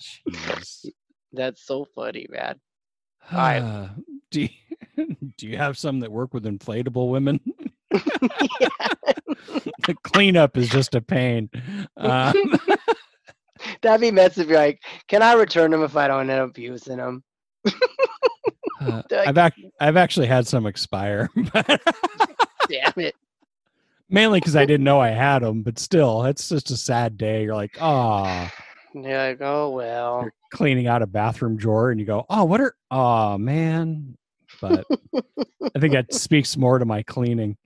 Jeez. 0.00 0.86
That's 1.32 1.66
so 1.66 1.84
funny, 1.94 2.26
man. 2.30 2.60
Alright. 3.32 3.62
Uh, 3.62 3.88
do 4.30 4.42
you, 4.42 5.16
do 5.36 5.46
you 5.48 5.56
have 5.56 5.76
some 5.78 6.00
that 6.00 6.12
work 6.12 6.32
with 6.34 6.44
inflatable 6.44 7.10
women? 7.10 7.40
the 9.86 9.94
cleanup 10.02 10.56
is 10.56 10.68
just 10.68 10.94
a 10.94 11.00
pain. 11.00 11.50
Um, 11.96 12.34
That'd 13.82 14.00
be 14.00 14.10
messy 14.10 14.42
if 14.42 14.48
you're 14.48 14.58
like, 14.58 14.80
can 15.08 15.22
I 15.22 15.32
return 15.32 15.70
them 15.72 15.82
if 15.82 15.96
I 15.96 16.06
don't 16.08 16.30
end 16.30 16.40
up 16.40 16.56
using 16.58 16.98
them? 16.98 17.24
uh, 18.80 19.02
Like- 19.10 19.28
I've 19.28 19.38
ac- 19.38 19.70
I've 19.80 19.96
actually 19.96 20.26
had 20.26 20.46
some 20.46 20.66
expire, 20.66 21.28
Damn 22.68 22.92
it. 22.96 23.14
mainly 24.08 24.38
because 24.40 24.54
I 24.56 24.64
didn't 24.64 24.84
know 24.84 25.00
I 25.00 25.08
had 25.08 25.40
them. 25.40 25.62
But 25.62 25.78
still, 25.78 26.24
it's 26.24 26.48
just 26.48 26.70
a 26.70 26.76
sad 26.76 27.16
day. 27.16 27.42
You're 27.44 27.54
like, 27.56 27.76
ah, 27.80 28.52
You're 28.94 29.18
like, 29.18 29.40
oh 29.42 29.70
well. 29.70 30.20
you're 30.22 30.32
cleaning 30.52 30.86
out 30.86 31.02
a 31.02 31.06
bathroom 31.06 31.56
drawer, 31.56 31.90
and 31.90 31.98
you 32.00 32.06
go, 32.06 32.24
oh, 32.30 32.44
what 32.44 32.60
are, 32.60 32.74
oh 32.90 33.38
man. 33.38 34.16
But 34.60 34.86
I 35.74 35.78
think 35.78 35.92
that 35.92 36.12
speaks 36.14 36.56
more 36.56 36.78
to 36.78 36.84
my 36.84 37.02
cleaning. 37.02 37.56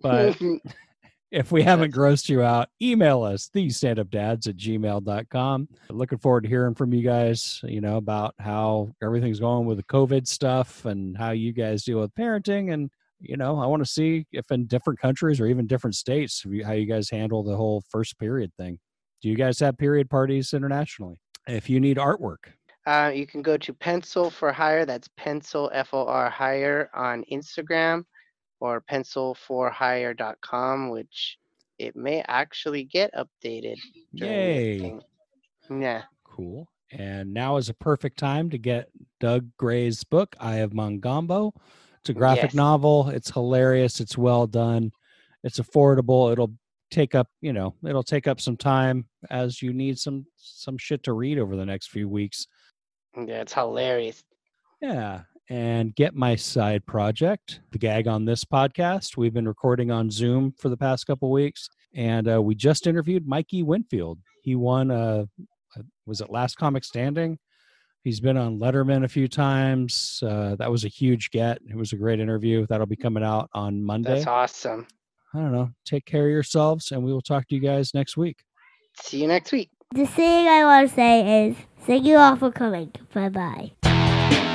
But 0.00 0.38
if 1.30 1.50
we 1.50 1.62
haven't 1.62 1.94
grossed 1.94 2.28
you 2.28 2.42
out, 2.42 2.68
email 2.80 3.22
us, 3.22 3.50
thestandupdads 3.54 4.48
at 4.48 4.56
gmail.com. 4.56 5.68
Looking 5.90 6.18
forward 6.18 6.44
to 6.44 6.48
hearing 6.48 6.74
from 6.74 6.94
you 6.94 7.02
guys, 7.02 7.60
you 7.64 7.80
know, 7.80 7.96
about 7.96 8.34
how 8.38 8.94
everything's 9.02 9.40
going 9.40 9.66
with 9.66 9.78
the 9.78 9.84
COVID 9.84 10.26
stuff 10.26 10.84
and 10.84 11.16
how 11.16 11.30
you 11.30 11.52
guys 11.52 11.84
deal 11.84 12.00
with 12.00 12.14
parenting. 12.14 12.72
And, 12.72 12.90
you 13.20 13.36
know, 13.36 13.58
I 13.58 13.66
want 13.66 13.84
to 13.84 13.90
see 13.90 14.26
if 14.32 14.50
in 14.50 14.66
different 14.66 15.00
countries 15.00 15.40
or 15.40 15.46
even 15.46 15.66
different 15.66 15.96
states, 15.96 16.44
how 16.64 16.72
you 16.72 16.86
guys 16.86 17.10
handle 17.10 17.42
the 17.42 17.56
whole 17.56 17.82
first 17.90 18.18
period 18.18 18.52
thing. 18.56 18.78
Do 19.22 19.28
you 19.28 19.36
guys 19.36 19.58
have 19.60 19.78
period 19.78 20.08
parties 20.10 20.52
internationally? 20.52 21.16
If 21.48 21.70
you 21.70 21.80
need 21.80 21.96
artwork, 21.96 22.52
Uh, 22.86 23.10
you 23.12 23.26
can 23.26 23.42
go 23.42 23.56
to 23.56 23.72
Pencil 23.72 24.30
for 24.30 24.52
Hire. 24.52 24.84
That's 24.84 25.08
Pencil 25.16 25.70
F 25.72 25.92
O 25.92 26.06
R 26.06 26.30
Hire 26.30 26.90
on 26.94 27.24
Instagram 27.32 28.04
or 28.66 28.80
pencilforhire.com, 28.80 30.90
which 30.90 31.38
it 31.78 31.96
may 31.96 32.22
actually 32.26 32.84
get 32.84 33.12
updated. 33.14 33.76
Yay. 34.12 34.98
Yeah. 35.70 36.02
Cool. 36.24 36.68
And 36.92 37.34
now 37.34 37.56
is 37.56 37.68
a 37.68 37.74
perfect 37.74 38.18
time 38.18 38.50
to 38.50 38.58
get 38.58 38.88
Doug 39.20 39.48
Gray's 39.56 40.04
book, 40.04 40.36
I 40.38 40.56
of 40.56 40.72
Mongambo. 40.72 41.52
It's 42.00 42.10
a 42.10 42.14
graphic 42.14 42.50
Yes. 42.50 42.54
novel. 42.54 43.08
It's 43.08 43.30
hilarious. 43.30 44.00
It's 44.00 44.16
well 44.16 44.46
done. 44.46 44.92
It's 45.42 45.58
affordable. 45.58 46.30
It'll 46.32 46.54
take 46.90 47.16
up, 47.16 47.28
you 47.40 47.52
know, 47.52 47.74
it'll 47.84 48.04
take 48.04 48.28
up 48.28 48.40
some 48.40 48.56
time 48.56 49.08
as 49.28 49.60
you 49.60 49.72
need 49.72 49.98
some 49.98 50.26
some 50.36 50.78
shit 50.78 51.02
to 51.02 51.12
read 51.12 51.38
over 51.38 51.56
the 51.56 51.66
next 51.66 51.88
few 51.88 52.08
weeks. 52.08 52.46
Yeah, 53.16 53.40
it's 53.40 53.54
hilarious. 53.54 54.22
Yeah. 54.80 55.22
And 55.48 55.94
get 55.94 56.14
my 56.14 56.34
side 56.34 56.84
project, 56.86 57.60
the 57.70 57.78
gag 57.78 58.08
on 58.08 58.24
this 58.24 58.44
podcast. 58.44 59.16
We've 59.16 59.32
been 59.32 59.46
recording 59.46 59.92
on 59.92 60.10
Zoom 60.10 60.52
for 60.58 60.68
the 60.68 60.76
past 60.76 61.06
couple 61.06 61.30
weeks, 61.30 61.68
and 61.94 62.28
uh, 62.28 62.42
we 62.42 62.56
just 62.56 62.88
interviewed 62.88 63.28
Mikey 63.28 63.62
Winfield. 63.62 64.18
He 64.42 64.56
won, 64.56 64.90
uh, 64.90 65.26
uh, 65.76 65.82
was 66.04 66.20
it 66.20 66.30
Last 66.30 66.56
Comic 66.56 66.82
Standing? 66.82 67.38
He's 68.02 68.20
been 68.20 68.36
on 68.36 68.58
Letterman 68.58 69.04
a 69.04 69.08
few 69.08 69.28
times. 69.28 70.22
Uh, 70.24 70.56
that 70.56 70.70
was 70.70 70.84
a 70.84 70.88
huge 70.88 71.30
get. 71.30 71.58
It 71.68 71.76
was 71.76 71.92
a 71.92 71.96
great 71.96 72.20
interview. 72.20 72.66
That'll 72.68 72.86
be 72.86 72.96
coming 72.96 73.24
out 73.24 73.48
on 73.52 73.82
Monday. 73.82 74.14
That's 74.14 74.26
awesome. 74.26 74.86
I 75.34 75.38
don't 75.38 75.52
know. 75.52 75.70
Take 75.84 76.06
care 76.06 76.24
of 76.24 76.30
yourselves, 76.30 76.92
and 76.92 77.04
we 77.04 77.12
will 77.12 77.20
talk 77.20 77.46
to 77.48 77.54
you 77.54 77.60
guys 77.60 77.94
next 77.94 78.16
week. 78.16 78.38
See 79.02 79.22
you 79.22 79.28
next 79.28 79.52
week. 79.52 79.70
The 79.94 80.06
thing 80.06 80.48
I 80.48 80.64
want 80.64 80.88
to 80.88 80.94
say 80.94 81.48
is 81.48 81.56
thank 81.80 82.04
you 82.04 82.16
all 82.16 82.36
for 82.36 82.50
coming. 82.50 82.92
Bye 83.12 83.28
bye. 83.28 84.52